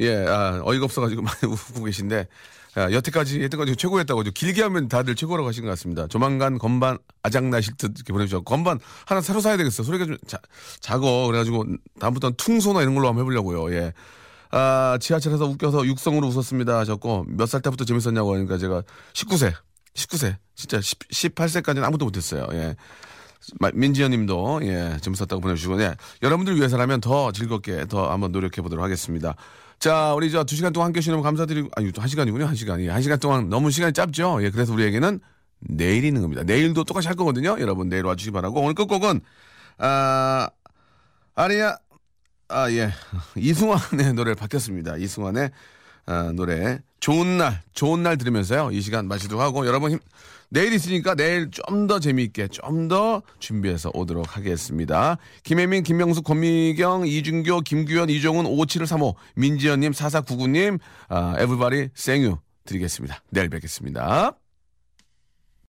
예, 0.00 0.26
아, 0.26 0.60
어이가 0.64 0.84
없어가지고 0.86 1.22
많이 1.22 1.38
웃고 1.46 1.84
계신데, 1.84 2.26
아, 2.74 2.90
여태까지, 2.90 3.40
여태까지 3.44 3.76
최고였다고, 3.76 4.24
좀 4.24 4.32
길게 4.34 4.62
하면 4.62 4.88
다들 4.88 5.14
최고라고 5.14 5.48
하신 5.48 5.62
것 5.64 5.70
같습니다. 5.70 6.08
조만간 6.08 6.58
건반 6.58 6.98
아작나실 7.22 7.76
듯 7.76 7.92
이렇게 7.96 8.12
보내주셨고, 8.12 8.44
건반 8.44 8.80
하나 9.06 9.20
새로 9.20 9.40
사야 9.40 9.56
되겠어. 9.56 9.84
소리가 9.84 10.06
좀 10.06 10.16
자, 10.26 10.38
작어. 10.80 11.26
그래가지고, 11.26 11.64
다음부터는 12.00 12.36
퉁소나 12.36 12.82
이런 12.82 12.94
걸로 12.96 13.06
한번 13.08 13.22
해보려고요. 13.22 13.72
예. 13.74 13.92
아, 14.50 14.96
지하철에서 15.00 15.46
웃겨서 15.46 15.86
육성으로 15.86 16.26
웃었습니다 16.28 16.78
하셨고, 16.78 17.24
몇 17.28 17.46
살 17.46 17.60
때부터 17.62 17.84
재밌었냐고 17.84 18.34
하니까 18.34 18.58
제가 18.58 18.82
19세, 19.12 19.52
19세, 19.94 20.36
진짜 20.54 20.80
10, 20.80 20.98
18세까지는 21.34 21.82
아무도 21.84 22.04
못했어요. 22.04 22.46
예. 22.52 22.76
마- 23.60 23.70
민지연 23.74 24.10
님도, 24.10 24.60
예, 24.62 24.96
재밌었다고 25.00 25.40
보내주시고, 25.40 25.80
예. 25.82 25.94
여러분들 26.22 26.56
위해서라면 26.56 27.00
더 27.00 27.30
즐겁게 27.32 27.86
더 27.86 28.10
한번 28.10 28.32
노력해 28.32 28.60
보도록 28.62 28.84
하겠습니다. 28.84 29.34
자, 29.78 30.14
우리 30.14 30.30
저 30.30 30.42
두 30.44 30.56
시간 30.56 30.72
동안 30.72 30.86
함께 30.86 30.98
해 30.98 31.00
주시면 31.02 31.22
감사드리고, 31.22 31.68
아니, 31.76 31.92
한 31.96 32.08
시간이군요, 32.08 32.46
한 32.46 32.54
시간 32.54 32.80
이. 32.80 32.88
한 32.88 33.02
시간 33.02 33.18
동안 33.18 33.48
너무 33.48 33.70
시간이 33.70 33.92
짧죠? 33.92 34.38
예, 34.42 34.50
그래서 34.50 34.72
우리에게는 34.72 35.20
내일이 35.60 36.08
있는 36.08 36.22
겁니다. 36.22 36.42
내일도 36.42 36.84
똑같이 36.84 37.06
할 37.08 37.16
거거든요. 37.16 37.56
여러분, 37.60 37.88
내일 37.88 38.04
와주시기 38.04 38.32
바라고. 38.32 38.60
오늘 38.60 38.74
끝곡은, 38.74 39.20
아, 39.78 40.48
아니야, 41.34 41.76
아, 42.48 42.70
예. 42.70 42.90
이승환의 43.36 44.14
노래를 44.14 44.34
바뀌었습니다. 44.34 44.96
이승환의 44.96 45.50
아, 46.06 46.32
노래. 46.34 46.78
좋은 47.00 47.38
날, 47.38 47.62
좋은 47.74 48.02
날 48.02 48.16
들으면서요. 48.16 48.70
이 48.72 48.80
시간 48.80 49.08
마치도록 49.08 49.42
하고, 49.42 49.66
여러분 49.66 49.90
힘, 49.92 49.98
내일 50.48 50.72
있으니까 50.72 51.14
내일 51.16 51.50
좀 51.50 51.86
더 51.88 51.98
재미있게, 51.98 52.48
좀 52.48 52.88
더 52.88 53.22
준비해서 53.40 53.90
오도록 53.92 54.36
하겠습니다. 54.36 55.18
김혜민, 55.42 55.82
김명수, 55.82 56.22
권미경, 56.22 57.06
이준교, 57.08 57.62
김규현, 57.62 58.08
이종훈, 58.10 58.46
5735, 58.46 59.16
민지연님, 59.34 59.92
4499님, 59.92 60.78
아, 61.08 61.34
에브바리 61.38 61.90
생유 61.94 62.38
드리겠습니다. 62.64 63.20
내일 63.30 63.48
뵙겠습니다. 63.48 64.32